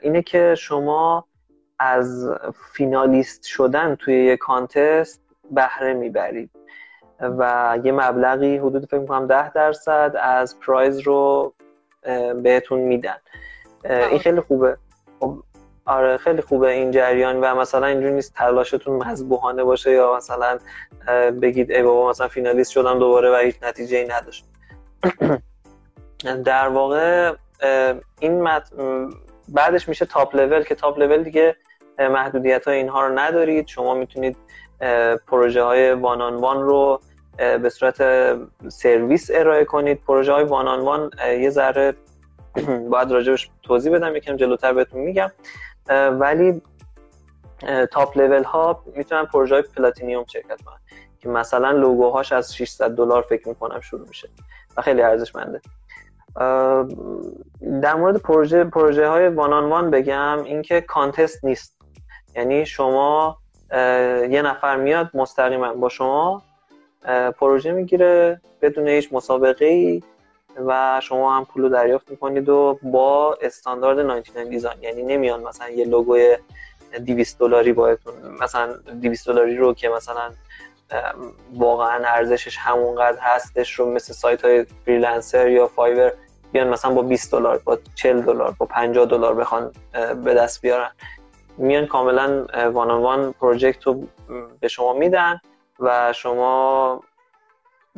اینه 0.01 0.21
که 0.21 0.55
شما 0.57 1.25
از 1.79 2.29
finalist 2.73 3.43
شدن 3.43 3.95
توی 3.95 4.25
یه 4.25 4.37
contest 4.37 5.21
بهره 5.51 5.93
می‌برید 5.93 6.49
و 7.19 7.77
یه 7.83 7.91
مبلغی 7.91 8.57
حدود 8.57 8.85
فکر 8.85 8.99
می‌کنم 8.99 9.27
ده 9.27 9.53
درصد 9.53 10.15
از 10.21 10.59
prize 10.59 10.99
رو 10.99 11.53
بهتون 12.43 12.79
میدن. 12.79 13.17
این 13.83 14.19
خیلی 14.19 14.41
خوبه. 14.41 14.77
خب، 15.19 15.37
آره 15.85 16.17
خیلی 16.17 16.41
خوبه 16.41 16.71
این 16.71 16.91
جریان 16.91 17.41
و 17.41 17.55
مثلا 17.55 17.87
اینجوری 17.87 18.13
نیست 18.13 18.33
تلاشتون 18.33 18.95
مذبوحانه 18.95 19.63
باشه 19.63 19.91
یا 19.91 20.15
مثلا 20.15 20.59
بگید 21.41 21.71
ای 21.71 21.83
بابا 21.83 22.09
مثلا 22.09 22.27
فینالیست 22.27 22.71
شدم 22.71 22.99
دوباره 22.99 23.31
و 23.31 23.35
هیچ 23.35 23.55
نتیجه 23.63 23.97
ای 23.97 24.07
نداشت 24.07 24.45
در 26.45 26.67
واقع 26.67 27.33
این 28.19 28.49
بعدش 29.49 29.89
میشه 29.89 30.05
تاپ 30.05 30.35
لول 30.35 30.63
که 30.63 30.75
تاپ 30.75 30.99
لول 30.99 31.23
دیگه 31.23 31.55
محدودیت 31.99 32.67
های 32.67 32.77
اینها 32.77 33.07
رو 33.07 33.19
ندارید. 33.19 33.67
شما 33.67 33.93
می‌تونید 33.93 34.37
پروژه 35.27 35.63
های 35.63 35.91
وان 35.91 36.35
وان 36.35 36.63
رو 36.63 37.01
به 37.37 37.69
صورت 37.69 37.97
سرویس 38.67 39.31
ارائه 39.33 39.65
کنید. 39.65 40.01
پروژه 40.07 40.33
های 40.33 40.43
وان 40.43 40.79
وان 40.79 41.09
یه 41.39 41.49
ذره 41.49 41.93
باید 42.91 43.11
راجبش 43.11 43.49
توضیح 43.63 43.93
بدم 43.93 44.15
یکم 44.15 44.35
جلوتر 44.35 44.73
بهتون 44.73 45.01
میگم. 45.01 45.31
ولی 45.89 46.61
top 47.91 48.17
level 48.17 48.43
ها 48.43 48.83
می‌تونن 48.95 49.25
پروژه 49.25 49.55
های 49.55 49.63
platinum 49.63 50.25
شرکت 50.25 50.61
کنن 50.61 50.77
که 51.19 51.29
مثلا 51.29 51.71
لوگوهاش 51.71 52.31
از 52.31 52.55
600 52.55 52.91
دلار 52.91 53.21
فکر 53.21 53.47
می‌کنم 53.47 53.79
شروع 53.79 54.07
میشه 54.07 54.29
و 54.77 54.81
خیلی 54.81 55.01
ارزشمنده. 55.01 55.61
در 57.81 57.95
مورد 57.95 58.17
پروژه 58.17 58.63
پروژه 58.63 59.07
های 59.07 59.27
one 59.27 59.69
on 59.69 59.78
one 59.78 59.91
بگم 59.91 60.43
اینکه 60.43 60.81
contest 60.81 61.45
نیست. 61.45 61.81
یعنی 62.35 62.65
شما 62.65 63.37
یه 64.29 64.41
نفر 64.41 64.75
میاد 64.75 65.09
مستقیما 65.13 65.73
با 65.73 65.89
شما 65.89 66.41
پروژه 67.39 67.71
می‌گیره 67.71 68.41
بدون 68.61 68.87
هیچ 68.87 69.09
مسابقه 69.11 69.65
ای 69.65 70.03
و 70.65 71.01
شما 71.03 71.37
هم 71.37 71.45
پول 71.45 71.69
دریافت 71.69 72.09
می‌کنید 72.09 72.49
و 72.49 72.79
با 72.83 73.37
استاندارد 73.41 73.99
99 73.99 74.45
design. 74.45 74.83
یعنی 74.83 75.03
نمیان 75.03 75.43
مثلا 75.43 75.69
یه 75.69 75.85
لوگوی 75.85 76.37
200 77.05 77.39
دلاری 77.39 77.73
باهاتون 77.73 78.13
مثلا 78.41 78.73
200 78.73 79.27
دلاری 79.27 79.57
رو 79.57 79.73
که 79.73 79.89
مثلا 79.89 80.31
واقعا 81.53 82.05
ارزشش 82.05 82.57
همونقدر 82.57 83.17
هستش 83.21 83.73
رو 83.73 83.93
مثل 83.93 84.13
سایت 84.13 84.45
های 84.45 84.65
Freelancer 84.85 85.49
یا 85.49 85.67
Fiverr 85.67 86.13
بیان 86.51 86.67
مثلا 86.67 86.91
با 86.93 87.01
20 87.01 87.31
دلار 87.31 87.57
با 87.57 87.77
40 87.95 88.21
دلار 88.21 88.55
با 88.57 88.65
50 88.65 89.05
دلار 89.05 89.35
بخوان 89.35 89.71
به 90.23 90.33
دست 90.33 90.61
بیارن. 90.61 90.91
میان 91.57 91.85
کاملا 91.85 92.45
one 92.69 92.91
on 92.91 93.07
one 93.07 93.31
project 93.31 93.83
رو 93.83 94.07
به 94.59 94.67
شما 94.67 94.93
میدن 94.93 95.41
و 95.79 96.13
شما 96.13 97.03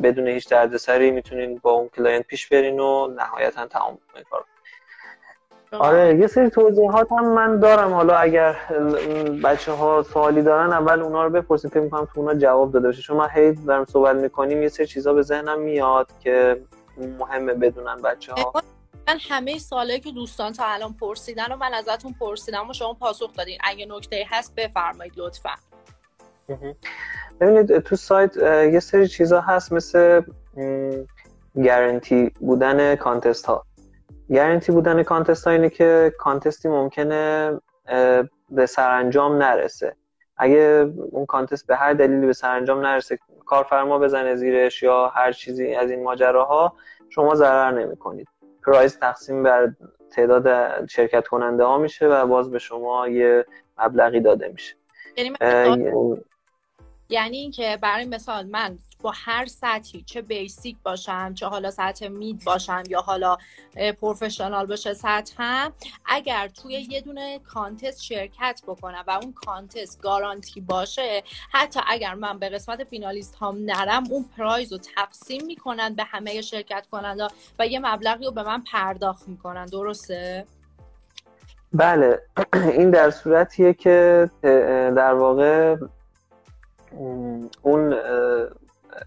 بدون 0.03 0.27
هیچ 0.27 0.49
دردسری 0.49 1.11
می‌تونین 1.11 1.57
با 1.57 1.71
اون 1.71 1.89
client 1.89 2.27
پیش 2.27 2.47
برین 2.47 2.79
و 2.79 3.07
نهایتا 3.07 3.67
تمام 3.67 3.97
کار 4.29 4.45
آره 5.71 6.17
یه 6.19 6.27
سری 6.27 6.49
توضیحات 6.49 7.11
هم 7.11 7.33
من 7.33 7.59
دارم. 7.59 7.93
حالا 7.93 8.15
اگر 8.15 8.53
بچه 9.43 9.71
ها 9.71 10.03
سوالی 10.03 10.41
دارن 10.41 10.73
اول 10.73 11.01
اونا 11.01 11.23
رو 11.23 11.29
بپرسید. 11.29 11.71
فکر 11.71 11.79
می‌کنم 11.79 12.07
تو 12.13 12.19
اونا 12.19 12.33
جواب 12.33 12.71
داده 12.71 12.87
باشه. 12.87 13.01
چون 13.01 13.17
من 13.17 13.29
هی 13.29 13.51
دارم 13.51 13.85
صحبت 13.85 14.15
می‌کنیم 14.15 14.61
یه 14.61 14.69
سری 14.69 14.87
چیزا 14.87 15.13
به 15.13 15.21
ذهنم 15.21 15.59
میاد 15.59 16.09
که 16.19 16.61
مهمه 16.97 17.53
بدونن 17.53 18.01
بچه 18.01 18.33
ها 18.33 18.53
من 19.07 19.17
همه 19.29 19.57
سوالایی 19.57 19.99
که 19.99 20.11
دوستان 20.11 20.53
تا 20.53 20.65
الان 20.65 20.93
پرسیدن 20.93 21.51
و 21.51 21.55
من 21.55 21.73
ازتون 21.73 22.15
پرسیدم 22.19 22.69
و 22.69 22.73
شما 22.73 22.93
پاسخ 22.93 23.33
دادین. 23.33 23.57
اگه 23.63 23.85
نکته 23.85 24.25
هست 24.29 24.55
بفرمایید 24.55 25.13
لطفا. 25.17 25.55
ببینید 27.39 27.79
تو 27.79 27.95
سایت 27.95 28.37
یه 28.73 28.79
سری 28.79 29.07
چیزا 29.07 29.41
هست 29.41 29.73
مثل 29.73 30.21
گارانتی 31.55 32.31
بودن 32.39 32.95
contest 32.95 33.45
ها 33.45 33.65
گارانتی 34.29 34.71
بودن 34.71 35.03
contest 35.03 35.45
ها 35.47 35.51
اینه 35.51 35.69
که 35.69 36.13
contest 36.19 36.63
ی 36.63 36.69
ممکنه 36.69 37.51
به 38.49 38.65
سرانجام 38.65 39.43
نرسه. 39.43 39.95
اگه 40.37 40.91
اون 41.11 41.25
contest 41.25 41.67
به 41.67 41.75
هر 41.75 41.93
دلیلی 41.93 42.25
به 42.25 42.33
سرانجام 42.33 42.85
نرسه 42.85 43.19
کارفرما 43.45 43.99
بزنه 43.99 44.35
زیرش 44.35 44.83
یا 44.83 45.07
هر 45.07 45.31
چیزی 45.31 45.75
از 45.75 45.91
این 45.91 46.03
ماجراها 46.03 46.73
شما 47.09 47.35
ضرر 47.35 47.71
نمی 47.71 47.97
کنید 47.97 48.27
prize 48.65 48.99
تقسیم 48.99 49.43
بر 49.43 49.71
تعداد 50.11 50.85
شرکت 50.85 51.27
کننده 51.27 51.63
ها 51.63 51.77
میشه 51.77 52.07
و 52.07 52.25
باز 52.25 52.51
به 52.51 52.59
شما 52.59 53.07
یه 53.07 53.45
مبلغی 53.77 54.19
داده 54.19 54.47
میشه. 54.47 54.75
یعنی 55.17 55.35
یعنی 57.09 57.37
اینکه 57.37 57.77
برای 57.81 58.05
مثال 58.05 58.45
من 58.45 58.77
با 59.01 59.13
هر 59.15 59.45
سطحی 59.45 60.01
چه 60.01 60.21
basic 60.21 60.77
باشم 60.83 61.33
چه 61.33 61.45
حالا 61.45 61.71
سطح 61.71 62.07
mid 62.07 62.43
باشم 62.45 62.83
یا 62.89 63.01
حالا 63.01 63.37
professional 64.01 64.65
باشه 64.65 64.93
سطحم 64.93 65.73
اگر 66.05 66.47
توی 66.47 66.73
یه 66.73 67.01
دونه 67.01 67.39
contest 67.39 68.03
شرکت 68.03 68.61
بکنم 68.67 69.03
و 69.07 69.11
اون 69.11 69.33
contest 69.33 70.01
گارانتی 70.01 70.61
باشه 70.61 71.23
حتی 71.51 71.79
اگر 71.87 72.13
من 72.13 72.39
به 72.39 72.49
قسمت 72.49 72.83
finalist 72.83 73.37
هم 73.41 73.55
نرم 73.65 74.03
اون 74.09 74.25
prize 74.37 74.71
رو 74.71 74.79
تقسیم 74.95 75.45
می‌کنن 75.45 75.95
به 75.95 76.03
همه 76.03 76.41
شرکت 76.41 76.87
کننده 76.91 77.27
و 77.59 77.67
یه 77.67 77.79
مبلغی 77.79 78.25
رو 78.25 78.31
به 78.31 78.43
من 78.43 78.63
پرداخت 78.71 79.27
می‌کنن 79.27 79.65
درسته؟ 79.65 80.45
بله 81.73 82.21
این 82.77 82.91
در 82.91 83.11
صورتیه 83.11 83.73
که 83.73 84.29
در 84.95 85.13
واقع 85.13 85.75
اون 87.61 87.95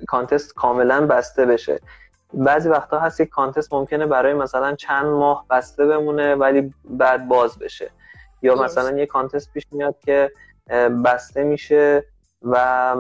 contest 0.09 0.55
کاملا 0.55 1.07
بسته 1.07 1.47
بشه. 1.47 1.81
بعضی 2.35 2.69
وقتا 2.69 2.99
هست 2.99 3.21
یک 3.21 3.29
contest 3.29 3.75
ممکنه 3.75 4.07
برای 4.07 4.35
مثلا 4.35 4.75
چند 4.75 5.07
ماه 5.07 5.47
بسته 5.51 5.87
بمونه 5.87 6.35
ولی 6.35 6.75
بعد 6.85 7.29
باز 7.29 7.59
بشه. 7.59 7.91
یا 8.43 8.55
مثلا 8.55 8.99
یه 8.99 9.07
contest 9.07 9.53
پیش 9.53 9.67
میاد 9.73 9.99
که 9.99 10.33
بسته 11.05 11.45
میشه 11.45 12.05
و 12.43 12.95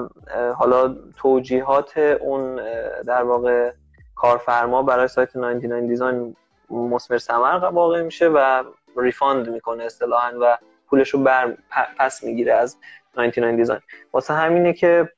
حالا 0.56 0.96
توجیهات 1.16 1.98
اون 1.98 2.56
در 3.02 3.22
واقع 3.22 3.72
کارفرما 4.16 4.82
برای 4.82 5.08
سایت 5.08 5.36
99 5.36 5.86
design 5.86 6.36
مسمر 6.70 7.18
ثمر 7.18 7.70
واقع 7.72 8.02
میشه 8.02 8.28
و 8.28 8.64
refund 8.96 9.48
می‌کنه 9.48 9.84
اصطلاحا 9.84 10.32
و 10.40 10.58
پولش 10.86 11.10
رو 11.10 11.22
بر 11.22 11.56
پس 11.98 12.24
می‌گیره 12.24 12.52
از 12.54 12.76
99 13.18 13.56
design. 13.56 13.80
واسه 14.12 14.34
همینه 14.34 14.72
که 14.72 15.08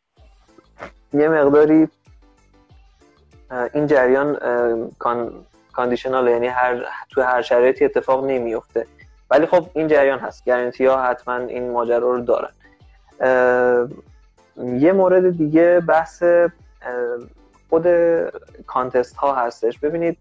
یه 1.12 1.28
مقداری 1.28 1.88
این 3.72 3.86
جریان 3.86 4.38
conditional 5.72 6.28
یعنی 6.28 6.46
هر 6.46 6.84
تو 7.10 7.22
هر 7.22 7.42
شرایطی 7.42 7.84
اتفاق 7.84 8.24
نمیفته 8.24 8.86
ولی 9.30 9.46
خب 9.46 9.70
این 9.74 9.88
جریان 9.88 10.18
هست. 10.18 10.46
گارانتی 10.46 10.86
ها 10.86 11.02
حتما 11.02 11.36
این 11.36 11.70
ماجرا 11.70 11.98
رو 11.98 12.20
دارن. 12.20 12.52
یه 14.56 14.92
مورد 14.92 15.36
دیگه 15.36 15.80
بحث 15.88 16.22
خود 17.68 17.86
contest 18.66 19.16
ها 19.16 19.34
هستش. 19.34 19.78
ببینید 19.78 20.18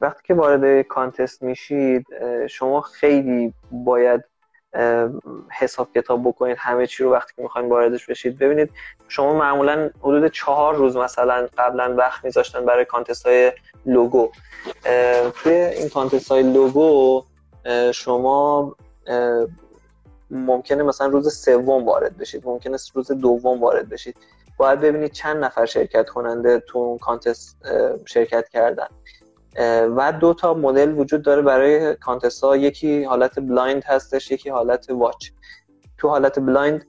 وقتی 0.00 0.22
که 0.24 0.34
وارد 0.34 0.82
contest 0.82 1.42
میشید 1.42 2.06
شما 2.48 2.80
خیلی 2.80 3.54
باید 3.70 4.24
حساب 5.50 5.88
کتاب 5.94 6.28
بکنید 6.28 6.56
همه 6.60 6.86
چی 6.86 7.04
رو 7.04 7.12
وقتی 7.12 7.32
که 7.36 7.42
می‌خواین 7.42 7.68
واردش 7.68 8.06
بشید 8.06 8.38
ببینید. 8.38 8.70
شما 9.08 9.34
معمولا 9.34 9.90
حدود 10.00 10.32
چهار 10.32 10.74
روز 10.74 10.96
مثلا 10.96 11.48
قبلا 11.58 11.94
وقت 11.98 12.24
میذاشتن 12.24 12.64
برای 12.64 12.84
contest 12.84 13.26
های 13.26 13.52
لوگو 13.86 14.30
توی 15.42 15.52
این 15.52 15.88
contest 15.88 16.32
های 16.32 16.42
لوگو 16.42 17.24
شما 17.94 18.76
ممکنه 20.30 20.82
مثلا 20.82 21.06
روز 21.06 21.34
سوم 21.34 21.86
وارد 21.86 22.16
بشید 22.18 22.46
ممکنه 22.46 22.76
روز 22.94 23.12
دوم 23.12 23.60
وارد 23.60 23.88
بشید. 23.88 24.16
باید 24.56 24.80
ببینید 24.80 25.12
چند 25.12 25.44
نفر 25.44 25.66
شرکت 25.66 26.08
کننده 26.08 26.60
تو 26.60 26.78
اون 26.78 26.98
contest 26.98 27.56
شرکت 28.06 28.48
کردن. 28.48 28.88
و 29.96 30.12
دو 30.20 30.34
تا 30.34 30.54
مدل 30.54 30.98
وجود 30.98 31.22
داره 31.22 31.42
برای 31.42 31.96
contest 31.96 32.44
ها 32.44 32.56
یکی 32.56 33.04
حالت 33.04 33.40
blind 33.40 33.84
هستش 33.84 34.30
یکی 34.30 34.50
حالت 34.50 34.90
watch. 34.90 35.30
تو 35.98 36.08
حالت 36.08 36.38
blind 36.38 36.86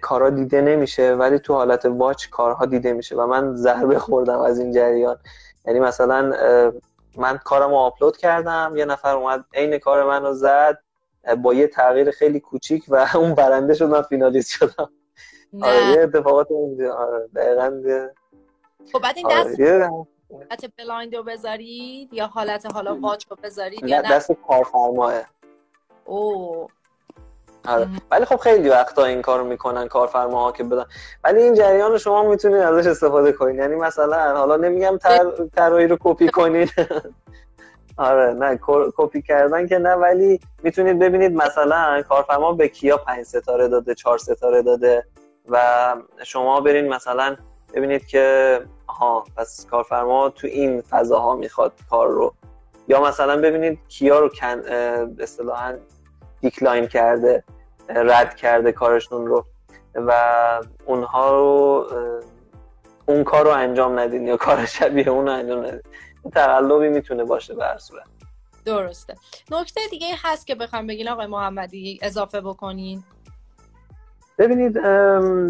کارا 0.00 0.30
دیده 0.30 0.60
نمیشه 0.60 1.14
ولی 1.14 1.38
تو 1.38 1.54
حالت 1.54 1.84
watch 1.84 2.28
کارها 2.28 2.66
دیده 2.66 2.92
میشه 2.92 3.16
و 3.16 3.26
من 3.26 3.54
ضربه 3.54 3.98
خوردم 3.98 4.40
از 4.40 4.58
این 4.58 4.72
جریان. 4.72 5.18
یعنی 5.66 5.80
مثلا 5.80 6.32
من 7.16 7.38
کارم 7.44 7.70
رو 7.70 7.76
آپلود 7.76 8.16
کردم 8.16 8.72
یه 8.76 8.84
نفر 8.84 9.16
اومد 9.16 9.44
عین 9.54 9.78
کار 9.78 10.04
منو 10.04 10.32
زد 10.32 10.78
با 11.42 11.54
یه 11.54 11.66
تغییر 11.66 12.10
خیلی 12.10 12.40
کوچیک 12.40 12.84
و 12.88 13.06
اون 13.14 13.34
برنده 13.34 13.74
شد 13.74 13.84
من 13.88 14.02
finalist 14.02 14.50
شدم. 14.50 14.90
آره 15.62 15.90
یه 15.90 16.00
اتفاقات 16.00 16.50
اونجا 16.50 16.94
آره 16.94 17.28
دقیقا 17.36 18.08
خب 18.92 18.98
بعد 19.02 19.16
این 19.16 19.28
دست 19.30 19.60
آره، 19.60 19.90
حالت 20.32 20.70
blind 20.78 21.16
رو 21.16 21.22
بذارید 21.22 22.12
یا 22.12 22.26
حالت 22.26 22.74
حالا 22.74 22.96
watch 23.00 23.24
رو 23.30 23.36
بذارید 23.42 23.88
یا 23.88 24.00
نه 24.00 24.12
دست 24.12 24.32
کارفرماه. 24.48 25.12
او 26.04 26.68
آره. 27.68 27.88
ولی 28.10 28.24
خب 28.24 28.36
خیلی 28.36 28.68
وقتا 28.68 29.04
این 29.04 29.22
کارو 29.22 29.44
می‌کنن 29.44 29.88
کارفرماها 29.88 30.52
که 30.52 30.64
بدن. 30.64 30.84
ولی 31.24 31.42
این 31.42 31.54
جریان 31.54 31.90
رو 31.90 31.98
شما 31.98 32.22
می‌تونید 32.22 32.56
ازش 32.56 32.86
استفاده 32.86 33.32
کنید 33.32 33.56
یعنی 33.56 33.74
مثلا 33.74 34.36
حالا 34.36 34.56
نمیگم 34.56 34.98
طراحی 35.54 35.86
رو 35.86 35.96
کپی 36.00 36.28
کنید 36.28 36.72
آره 37.96 38.32
نه 38.32 38.58
کپی 38.96 39.22
کردن 39.22 39.66
که 39.66 39.78
نه 39.78 39.94
ولی 39.94 40.40
می‌تونید 40.62 40.98
ببینید 40.98 41.32
مثلا 41.32 42.02
کارفرما 42.08 42.52
به 42.52 42.68
کیا 42.68 42.96
پنج 42.96 43.24
ستاره 43.24 43.68
داده 43.68 43.94
چهار 43.94 44.18
ستاره 44.18 44.62
داده 44.62 45.04
و 45.48 45.96
شما 46.24 46.60
برین 46.60 46.88
مثلا 46.88 47.36
ببینید 47.74 48.06
که 48.06 48.60
ها 48.98 49.24
پس 49.36 49.66
کارفرما 49.70 50.28
تو 50.30 50.46
این 50.46 50.80
فضاها 50.80 51.36
می‌خواد 51.36 51.72
کار 51.90 52.08
رو. 52.08 52.34
یا 52.88 53.02
مثلا 53.02 53.40
ببینید 53.40 53.78
کیا 53.88 54.18
رو 54.18 54.28
کن 54.28 54.62
اصطلاحا 55.18 55.74
دیکلاین 56.40 56.86
کرده 56.86 57.44
رد 57.88 58.36
کرده 58.36 58.72
کارشون 58.72 59.26
رو 59.26 59.44
و 59.94 60.12
اونها 60.86 61.30
رو 61.30 61.86
اون 63.06 63.24
کار 63.24 63.44
رو 63.44 63.50
انجام 63.50 63.98
ندین 63.98 64.26
یا 64.26 64.36
کار 64.36 64.66
شبیه 64.66 65.08
اون 65.08 65.26
رو 65.26 65.32
انجام 65.32 65.64
ندین. 65.64 65.82
تقلبی 66.34 66.88
می‌تونه 66.88 67.24
باشه 67.24 67.54
به 67.54 67.64
هر 67.64 67.78
صورت. 67.78 68.06
درسته. 68.64 69.14
نکته 69.50 69.80
دیگه 69.90 70.06
هست 70.22 70.46
که 70.46 70.54
بخوام 70.54 70.86
بگین 70.86 71.08
آقای 71.08 71.26
محمدی 71.26 71.98
اضافه 72.02 72.40
بکنین. 72.40 73.04
ببینید 74.38 74.78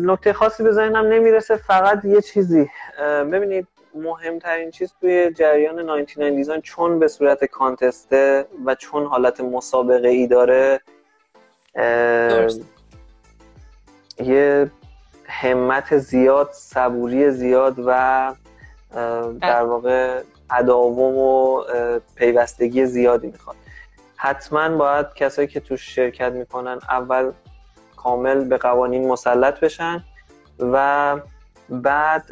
نکته 0.09 0.33
خاصی 0.33 0.63
به 0.63 0.73
ذهنم 0.73 1.07
نمی‌رسه 1.07 1.57
فقط 1.57 2.05
یه 2.05 2.21
چیزی. 2.21 2.71
ببینید 3.33 3.67
مهمترین 3.95 4.71
چیز 4.71 4.93
توی 5.01 5.31
جریان 5.31 5.79
99 5.79 6.31
دیزاین 6.31 6.61
چون 6.61 6.99
به 6.99 7.09
صورت 7.09 7.45
کانتسته 7.45 8.47
و 8.65 8.75
چون 8.75 9.07
حالت 9.07 9.41
مسابقه 9.41 10.09
ای 10.09 10.27
داره 10.27 10.81
یه 14.19 14.71
همت 15.29 15.99
زیاد 15.99 16.51
صبوری 16.53 17.31
زیاد 17.31 17.75
و 17.87 18.35
در 19.41 19.63
واقع 19.63 20.23
اداوم 20.51 21.19
و 21.19 21.63
پیوستگی 22.15 22.87
زیادی 22.87 23.27
می‌خواد. 23.27 23.57
حتما 24.17 24.77
باید 24.77 25.07
کسایی 25.15 25.49
که 25.49 25.61
توش 25.61 25.95
شرکت 25.95 26.33
می‌کنن 26.33 26.79
اول 26.91 27.33
کامل 28.07 28.45
به 28.45 28.57
قوانین 28.57 29.09
مسلط 29.09 29.61
بشن 29.61 30.05
و 30.59 31.17
بعد 31.69 32.23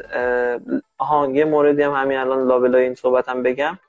آها 0.97 1.31
یه 1.31 1.45
موردی 1.45 1.83
هم 1.83 1.91
همین 1.91 2.17
الان 2.17 2.47
لابلای 2.47 2.83
این 2.83 2.95
صحبت 2.95 3.29
هم 3.29 3.43
بگم. 3.43 3.79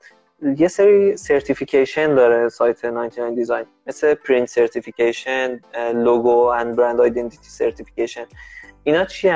یه 0.57 0.67
سری 0.67 1.17
certification 1.17 2.15
داره 2.15 2.49
سایت 2.49 2.85
99 2.85 3.35
design. 3.35 3.65
مثل 3.87 4.13
print 4.13 4.49
certification 4.49 5.59
logo 5.93 6.37
and 6.37 6.75
brand 6.75 7.01
identity 7.01 7.49
certification 7.49 8.25
اینا 8.83 9.05
چی؟ 9.05 9.31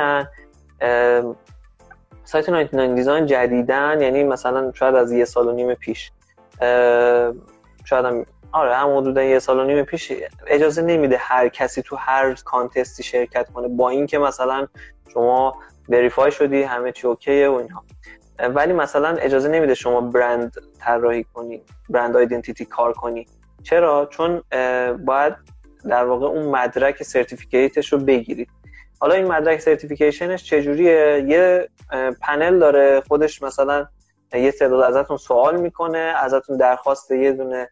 سایت 2.24 2.50
99 2.50 2.96
design 2.96 3.26
جدیدا 3.26 4.02
یعنی 4.02 4.24
مثلا 4.24 4.72
شاید 4.72 4.96
از 4.96 5.12
یه 5.12 5.26
سال 5.26 5.48
و 5.48 5.52
نیم 5.52 5.74
پیش. 5.74 6.12
شاید 7.86 8.06
هم 8.06 8.26
آره 8.52 8.76
هم 8.76 8.98
حدودا 8.98 9.24
یه 9.24 9.40
سال 9.40 9.60
و 9.60 9.64
نیم 9.64 9.84
پیش 9.84 10.14
اجازه 10.48 10.82
نمیده 10.82 11.18
هر 11.20 11.48
کسی 11.48 11.82
تو 11.82 11.96
هر 11.96 12.34
contest 12.34 12.95
ی 12.95 13.04
شرکت 13.04 13.50
کنه. 13.50 13.68
با 13.68 13.90
اینکه 13.90 14.18
مثلا 14.18 14.68
شما 15.14 15.56
verify 15.90 16.32
شدی 16.32 16.64
همه 16.64 16.92
چی 16.92 17.08
okay 17.08 17.41
ه 17.41 17.50
و 17.50 17.54
اینها. 17.54 17.84
ولی 18.40 18.74
مثلا 18.74 19.10
اجازه 19.10 19.50
نمیده 19.50 19.74
شما 19.74 20.02
برند 20.02 20.54
طراحی 20.80 21.24
کنی 21.24 21.62
brand 21.90 22.18
identity 22.18 22.66
کار 22.66 22.94
کنی. 22.94 23.28
چرا؟ 23.64 24.06
چون 24.06 24.44
باید 25.06 25.36
در 25.90 26.06
واقع 26.06 26.26
اون 26.26 26.46
مدرک 26.46 27.04
certificate 27.04 27.80
ش 27.80 27.94
رو 27.94 28.00
بگیرید 28.00 28.50
حالا 29.00 29.16
این 29.16 29.28
مدرک 29.28 29.60
certification 29.60 30.33
ش 30.33 30.44
چجوریه؟ 30.44 31.26
یه 31.28 31.70
پنل 32.22 32.60
داره 32.60 33.04
خودش 33.08 33.42
مثلا 33.42 33.88
یه 34.34 34.52
تعداد 34.52 34.84
ازتون 34.84 35.18
سوال 35.18 35.62
می‌کنه 35.62 35.98
ازتون 35.98 36.58
درخواست 36.58 37.12
یه 37.12 37.32
دونه 37.32 37.70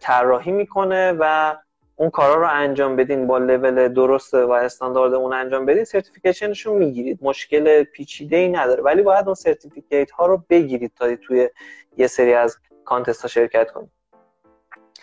طراحی 0.00 0.52
می‌کنه 0.52 1.12
و 1.18 1.56
اون 1.96 2.10
کارا 2.10 2.34
رو 2.34 2.48
انجام 2.50 2.96
بدین 2.96 3.26
با 3.26 3.38
لول 3.38 3.88
درست 3.88 4.34
و 4.34 4.50
استاندارد 4.50 5.14
اون 5.14 5.32
انجام 5.32 5.66
بدین 5.66 5.84
certification 5.84 6.55
ش 6.55 6.66
رو 6.66 6.78
می‌گیرید. 6.78 7.18
مشکل 7.22 7.82
پیچیده 7.82 8.36
ای 8.36 8.48
نداره. 8.48 8.82
ولی 8.82 9.02
باید 9.02 9.26
اون 9.26 9.34
certificate 9.34 10.10
ها 10.10 10.26
رو 10.26 10.44
بگیرید 10.50 10.92
تا 10.96 11.16
توی 11.16 11.50
یه 11.96 12.06
سری 12.06 12.34
از 12.34 12.56
contest 12.84 13.22
ها 13.22 13.28
شرکت 13.28 13.70
کنید. 13.70 13.90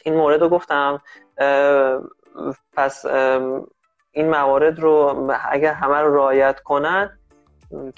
این 0.03 0.15
مورد 0.15 0.41
رو 0.41 0.49
گفتم. 0.49 1.01
پس 2.73 3.05
این 4.11 4.29
موارد 4.29 4.79
رو 4.79 5.31
اگر 5.49 5.73
همه 5.73 5.97
رو 5.97 6.15
رعایت 6.15 6.59
کنن 6.59 7.19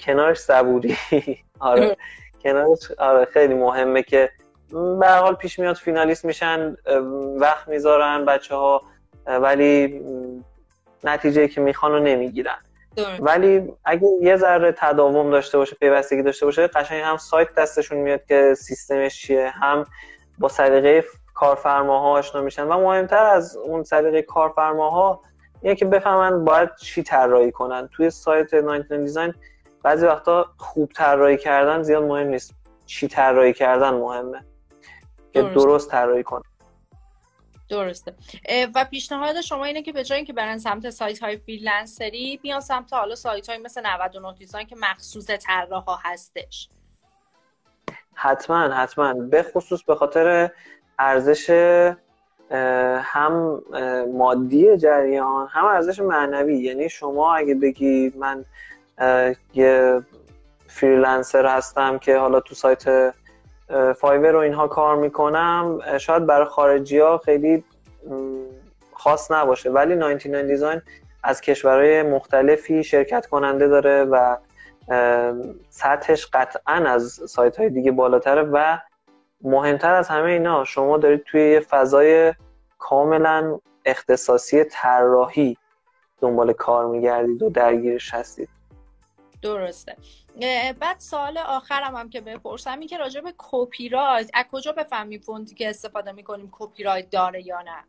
کنارش 0.00 0.38
صبوری. 0.38 0.96
آره. 1.60 1.96
کنارش 2.42 2.90
آره 2.98 3.24
خیلی 3.24 3.54
مهمه 3.54 4.02
که 4.02 4.30
به 4.72 5.08
حال 5.08 5.34
پیش 5.34 5.58
میاد 5.58 5.76
فینالیست 5.76 6.24
میشن 6.24 6.76
وقت 7.38 7.68
می‌ذارن 7.68 8.24
بچه 8.24 8.54
ها 8.54 8.82
ولی 9.26 10.02
نتیجه 11.04 11.48
که 11.48 11.60
می‌خوان 11.60 11.92
رو 11.92 11.98
نمی‌گیرن. 11.98 12.58
ولی 13.20 13.72
اگه 13.84 14.08
یه 14.20 14.36
ذره 14.36 14.72
تداوم 14.72 15.30
داشته 15.30 15.58
باشه 15.58 15.76
پیوستگی 15.76 16.22
داشته 16.22 16.46
باشه 16.46 16.66
قشنگ 16.66 17.00
هم 17.00 17.16
سایت 17.16 17.54
دستشون 17.54 17.98
میاد 17.98 18.24
که 18.24 18.54
سیستمش 18.58 19.22
چیه 19.22 19.50
هم 19.50 19.84
با 20.38 20.48
سلیقه 20.48 21.04
کارفرماها 21.34 22.10
آشنا 22.10 22.42
میشن. 22.42 22.66
و 22.66 22.78
مهمتر 22.78 23.24
از 23.24 23.56
اون 23.56 23.82
سلیقه 23.82 24.22
کارفرماها 24.22 25.22
اینه 25.62 25.74
که 25.74 25.84
بفهمن 25.84 26.44
باید 26.44 26.76
چی 26.76 27.02
طراحی 27.02 27.52
کنن. 27.52 27.88
توی 27.92 28.10
سایت 28.10 28.54
99 28.54 29.02
design 29.02 29.34
بعضی 29.82 30.06
وقتا 30.06 30.46
خوب 30.58 30.92
طراحی 30.92 31.36
کردن 31.36 31.82
زیاد 31.82 32.02
مهم 32.02 32.26
نیست 32.26 32.54
چی 32.86 33.08
طراحی 33.08 33.52
کردن 33.52 33.90
مهمه. 33.90 34.44
که 35.42 35.54
درست 35.54 35.90
طراحی 35.90 36.22
کنن 36.22 36.42
درسته. 37.68 38.14
و 38.74 38.84
پیشنهاد 38.84 39.40
شما 39.40 39.64
اینه 39.64 39.82
که 39.82 39.92
به 39.92 40.04
جای 40.04 40.16
اینکه 40.16 40.32
برن 40.32 40.58
سمت 40.58 40.90
سایت 40.90 41.18
های 41.18 41.36
freelancer 41.36 42.27
ی 42.27 42.36
بیان 42.42 42.60
سمت 42.60 42.92
حالا 42.92 43.14
سایت 43.14 43.48
های 43.48 43.58
مثل 43.58 43.86
99 43.86 44.34
design 44.38 44.66
که 44.66 44.76
مخصوص 44.80 45.30
طراح 45.30 45.84
ها 45.84 45.98
هستش. 46.02 46.68
حتما 48.14 48.68
حتما. 48.68 49.14
به 49.14 49.42
خصوص 49.42 49.82
به 49.82 49.94
خاطر 49.94 50.50
ارزش 50.98 51.50
هم 53.00 53.62
مادی 54.12 54.76
جریان 54.76 55.48
هم 55.50 55.64
ارزش 55.64 56.00
معنوی. 56.00 56.58
یعنی 56.58 56.88
شما 56.88 57.34
اگه 57.34 57.54
بگی 57.54 58.12
من 58.16 58.44
یه 59.54 60.00
freelancer 60.68 61.46
هستم 61.46 61.98
که 61.98 62.18
حالا 62.18 62.40
تو 62.40 62.54
سایت 62.54 63.14
Fiverr 63.96 64.30
رو 64.30 64.38
اینها 64.38 64.68
کار 64.68 64.96
می‌کنم. 64.96 65.80
شاید 65.98 66.26
برای 66.26 66.46
خارجی 66.46 66.98
ها 66.98 67.18
خیلی 67.18 67.64
خاص 68.92 69.30
نباشه. 69.30 69.70
ولی 69.70 69.94
99 69.96 70.42
design 70.42 70.82
از 71.22 71.40
کشورهای 71.40 72.02
مختلفی 72.02 72.84
شرکت 72.84 73.26
کننده 73.26 73.68
داره 73.68 74.04
و 74.04 74.36
سطحش 75.68 76.26
قطعا 76.32 76.74
از 76.74 77.20
سایت 77.26 77.56
های 77.56 77.70
دیگه 77.70 77.92
بالاتره 77.92 78.42
و 78.42 78.78
مهمتر 79.40 79.94
از 79.94 80.08
همه 80.08 80.30
اینا 80.30 80.64
شما 80.64 80.98
دارید 80.98 81.24
توی 81.24 81.50
یه 81.50 81.60
فضای 81.60 82.34
کاملا 82.78 83.58
اختصاصی 83.84 84.64
طراحی 84.64 85.56
دنبال 86.20 86.52
کار 86.52 86.86
میگردید 86.86 87.42
و 87.42 87.50
درگیرش 87.50 88.14
هستید. 88.14 88.48
درسته. 89.42 89.96
بعد 90.80 90.96
سوال 90.98 91.38
آخرم 91.38 91.96
هم 91.96 92.10
که 92.10 92.20
بپرسم 92.20 92.78
این 92.78 92.88
که 92.88 92.98
راجع 92.98 93.20
به 93.20 93.34
کپی 93.38 93.88
رایت 93.88 94.30
از 94.34 94.44
کجا 94.52 94.72
بفهمیم 94.72 95.20
font 95.20 95.47
ی 95.47 95.54
که 95.54 95.70
استفاده 95.70 96.12
می‌کنیم 96.12 96.48
کپی 96.52 96.82
رایت 96.82 97.10
داره 97.10 97.46
یا 97.46 97.58
نه؟ 97.62 97.84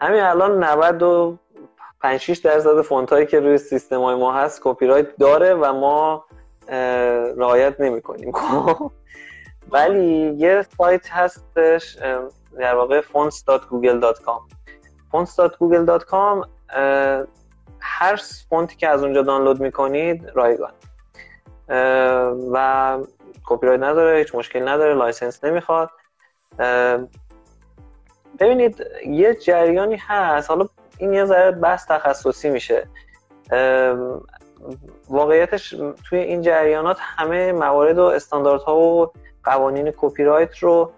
همین 0.00 0.20
الان 0.20 0.64
95 0.64 2.20
6 2.20 2.38
درصد 2.38 2.80
font 2.80 3.12
هایی 3.12 3.26
که 3.26 3.40
روی 3.40 3.58
سیستم 3.58 4.00
های 4.00 4.16
ما 4.16 4.32
هست 4.32 4.60
کپی 4.64 4.86
رایت 4.86 5.16
داره 5.16 5.54
و 5.54 5.72
ما 5.72 6.24
رعایت 7.36 7.80
نمی 7.80 8.02
کنیم 8.02 8.32
ولی 9.72 10.34
یه 10.38 10.66
سایت 10.78 11.10
هستش 11.10 11.98
در 12.58 12.74
واقع 12.74 13.00
fonts.google.com 13.00 14.42
fonts.google.com 15.12 16.46
هر 17.80 18.20
font 18.48 18.70
ی 18.70 18.76
که 18.76 18.88
از 18.88 19.02
اونجا 19.02 19.22
دانلود 19.22 19.60
می‌کنید 19.60 20.30
رایگان. 20.34 20.72
و 22.52 22.98
کپی 23.44 23.66
رایت 23.66 23.80
نداره 23.82 24.18
هیچ 24.18 24.34
مشکل 24.34 24.68
نداره 24.68 24.94
license 24.94 25.44
نمی‌خواد. 25.44 25.90
ببینید 28.40 28.86
یه 29.06 29.34
جریانی 29.34 29.96
هست. 29.96 30.50
حالا 30.50 30.68
این 30.98 31.12
یه 31.12 31.24
ذره 31.24 31.50
بحث 31.50 31.86
تخصصی 31.86 32.50
میشه. 32.50 32.86
واقعیتش 35.08 35.74
توی 36.08 36.18
این 36.18 36.42
جریانات 36.42 36.96
همه 37.00 37.52
موارد 37.52 37.98
و 37.98 38.02
استانداردها 38.02 38.76
و 38.76 39.12
قوانین 39.44 39.92
کپی 39.96 40.24
رایت 40.24 40.58
رو 40.58 40.92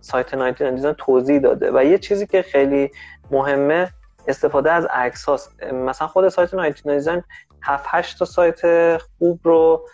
سایت 0.00 0.34
99 0.34 0.70
design 0.70 0.94
توضیح 0.98 1.38
داده. 1.38 1.70
و 1.74 1.84
یه 1.84 1.98
چیزی 1.98 2.26
که 2.26 2.42
خیلی 2.42 2.90
مهمه 3.30 3.90
استفاده 4.28 4.72
از 4.72 4.84
عکس 4.84 5.24
هاست. 5.24 5.62
مثلا 5.62 6.08
خود 6.08 6.28
سایت 6.28 6.54
99 6.54 6.94
design 6.94 7.22
7 7.62 7.84
8 7.88 8.18
تا 8.18 8.24
سایت 8.24 8.96
خوب 9.18 9.40
رو 9.44 9.86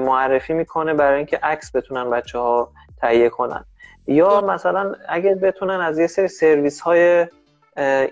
معرفی 0.00 0.52
می‌کنه 0.52 0.94
برای 0.94 1.16
اینکه 1.16 1.38
عکس 1.42 1.76
بتونن 1.76 2.10
بچه 2.10 2.38
ها 2.38 2.72
تهیه 3.00 3.28
کنن. 3.28 3.64
یا 4.06 4.40
مثلا 4.40 4.94
اگر 5.08 5.34
بتونن 5.34 5.80
از 5.80 5.98
یه 5.98 6.06
سری 6.06 6.28
سرویس 6.28 6.80
های 6.80 7.26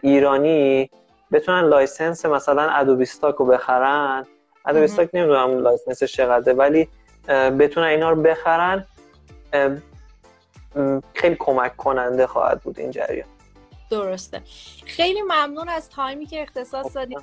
ایرانی 0.03 0.91
بتونن 1.33 1.61
license 1.61 2.27
مثلا 2.27 2.71
Adobe 2.71 3.03
Stock 3.03 3.35
رو 3.35 3.47
بخرن. 3.47 4.27
Adobe 4.67 4.85
Stock 4.85 5.11
نمی‌دونم 5.13 5.59
license 5.59 6.01
ش 6.01 6.13
چقدره 6.13 6.55
ولی 6.55 6.89
بتونن 7.59 7.87
اینا 7.87 8.11
رو 8.11 8.23
بخرن 8.23 8.85
خیلی 11.15 11.37
کمک 11.39 11.77
کننده 11.77 12.27
خواهد 12.27 12.61
بود 12.61 12.79
این 12.79 12.91
جریان. 12.91 13.29
درسته. 13.91 14.43
خیلی 14.87 15.23
ممنون 15.23 15.69
از 15.69 15.91
تایمی 15.91 16.27
که 16.27 16.43
اختصاص 16.43 16.97
دادید 16.97 17.19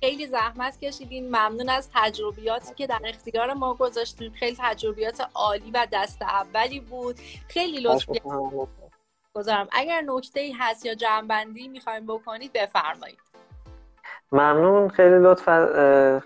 خیلی 0.00 0.26
زحمت 0.26 0.80
کشیدین. 0.80 1.28
ممنون 1.28 1.68
از 1.68 1.88
تجربیاتی 1.94 2.74
که 2.74 2.86
در 2.86 3.00
اختیار 3.04 3.52
ما 3.52 3.74
گذاشتین. 3.74 4.32
خیلی 4.32 4.56
تجربیات 4.60 5.28
عالی 5.34 5.70
و 5.74 5.86
دست 5.92 6.22
اولی 6.22 6.80
بود. 6.80 7.16
خیلی 7.48 7.80
لطف 7.80 8.06
گذارم. 9.34 9.68
اگر 9.72 10.00
نکته 10.06 10.40
ای 10.40 10.52
هست 10.52 10.86
یا 10.86 10.94
جنبندی 10.94 11.68
می‌خوایم 11.68 12.06
بکنید 12.06 12.52
بفرمایید. 12.52 13.18
ممنون. 14.32 14.88
خیلی 14.88 15.18
لطف 15.18 15.48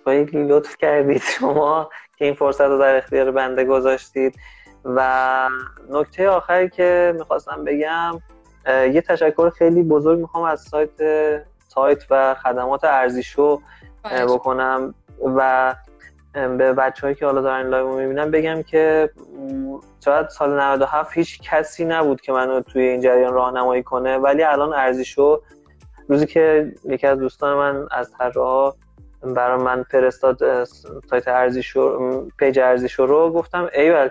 خیلی 0.04 0.44
لطف 0.44 0.76
کردید 0.76 1.22
شما 1.22 1.90
که 2.18 2.24
این 2.24 2.34
فرصت 2.34 2.60
رو 2.60 2.78
در 2.78 2.96
اختیار 2.96 3.30
بنده 3.30 3.64
گذاشتید. 3.64 4.34
و 4.84 5.48
نکته 5.88 6.28
آخری 6.28 6.70
که 6.70 7.14
می‌خواستم 7.18 7.64
بگم 7.64 8.20
یه 8.66 9.00
تشکر 9.00 9.50
خیلی 9.50 9.82
بزرگ 9.82 10.18
می‌خوام 10.18 10.44
از 10.44 10.60
سایت 10.60 10.90
سایت 11.68 12.04
و 12.10 12.34
خدمات 12.34 12.84
ارزیشو 12.84 13.60
بکنم 14.28 14.94
و 15.36 15.74
به 16.34 16.72
بچه 16.72 17.02
هایی 17.02 17.14
که 17.14 17.26
حالا 17.26 17.40
دارن 17.40 17.66
live 17.66 17.88
می‌بینم 17.88 18.30
بگم 18.30 18.62
که 18.62 19.10
شاید 20.04 20.28
سال 20.28 20.60
97 20.60 21.12
هیچ 21.12 21.40
کسی 21.42 21.84
نبود 21.84 22.20
که 22.20 22.32
منو 22.32 22.60
توی 22.60 22.82
این 22.82 23.00
جریان 23.00 23.32
راهنمایی 23.32 23.82
کنه 23.82 24.18
ولی 24.18 24.42
الان 24.42 24.72
ارزیشو 24.72 25.42
روزی 26.08 26.26
که 26.26 26.72
یکی 26.84 27.06
از 27.06 27.18
دوستان 27.18 27.56
من 27.56 27.88
از 27.90 28.12
طراحا 28.18 28.72
برای 29.22 29.62
من 29.62 29.82
فرستاد 29.82 30.64
سایت 31.10 31.28
ارزیشو 31.28 32.28
page 32.38 32.58
ارزیشو 32.58 33.06
رو 33.06 33.32
گفتم 33.32 33.68
ایول 33.74 34.08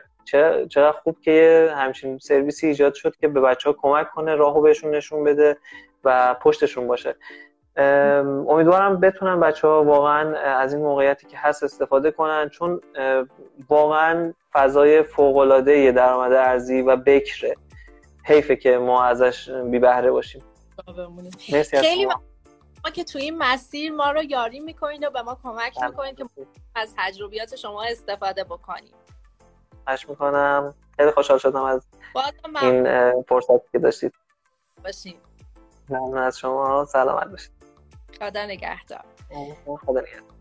چقدر 0.69 0.91
خوب 0.91 1.21
که 1.21 1.69
همچین 1.75 2.17
سرویسی 2.17 2.67
ایجاد 2.67 2.93
شد 2.93 3.15
که 3.15 3.27
به 3.27 3.41
بچه 3.41 3.69
ها 3.69 3.75
کمک 3.81 4.09
کنه 4.09 4.35
راهو 4.35 4.61
بهشون 4.61 4.95
نشون 4.95 5.23
بده 5.23 5.57
و 6.03 6.33
پشتشون 6.33 6.87
باشه. 6.87 7.15
امیدوارم 8.47 8.99
بتونن 8.99 9.39
بچه 9.39 9.67
ها 9.67 9.83
واقعا 9.83 10.37
از 10.37 10.73
این 10.73 10.83
موقعیتی 10.83 11.27
که 11.27 11.37
هست 11.37 11.63
استفاده 11.63 12.11
کنن 12.11 12.49
چون 12.49 12.81
واقعا 13.69 14.33
فضای 14.53 15.03
فوق 15.03 15.37
العاده 15.37 15.91
درآمد 15.91 16.33
ارزی 16.33 16.81
و 16.81 16.95
بکره. 16.95 17.55
حیفه 18.25 18.55
که 18.55 18.77
ما 18.77 19.03
ازش 19.03 19.49
بی 19.49 19.79
بهره 19.79 20.11
باشیم 20.11 20.43
خیلی 21.81 22.05
ما 22.05 22.91
که 22.93 23.03
توی 23.03 23.21
این 23.21 23.37
مسیر 23.37 23.91
ما 23.91 24.11
رو 24.11 24.23
یاری 24.23 24.59
می‌کنین 24.59 25.07
و 25.07 25.09
به 25.09 25.21
ما 25.21 25.37
کمک 25.43 25.83
می‌کنین 25.83 26.15
که 26.15 26.25
از 26.75 26.93
تجربیات 26.97 27.55
شما 27.55 27.83
استفاده 27.83 28.43
بکنیم 28.43 28.93
خواهش 29.85 30.09
می‌کنم. 30.09 30.73
خیلی 30.97 31.11
خوشحال 31.11 31.37
شدم 31.39 31.63
از 31.63 31.87
این 32.61 33.23
فرصتی 33.23 33.67
که 33.71 33.79
داشتید. 33.79 34.13
باشین. 34.83 35.17
ممنون 35.89 36.17
از 36.17 36.39
شما. 36.39 36.85
سلامت 36.85 37.27
باشید. 37.27 37.51
خدا 38.19 38.45
نگهدار. 38.45 39.03
خدا 39.85 40.01
نگهدار. 40.01 40.38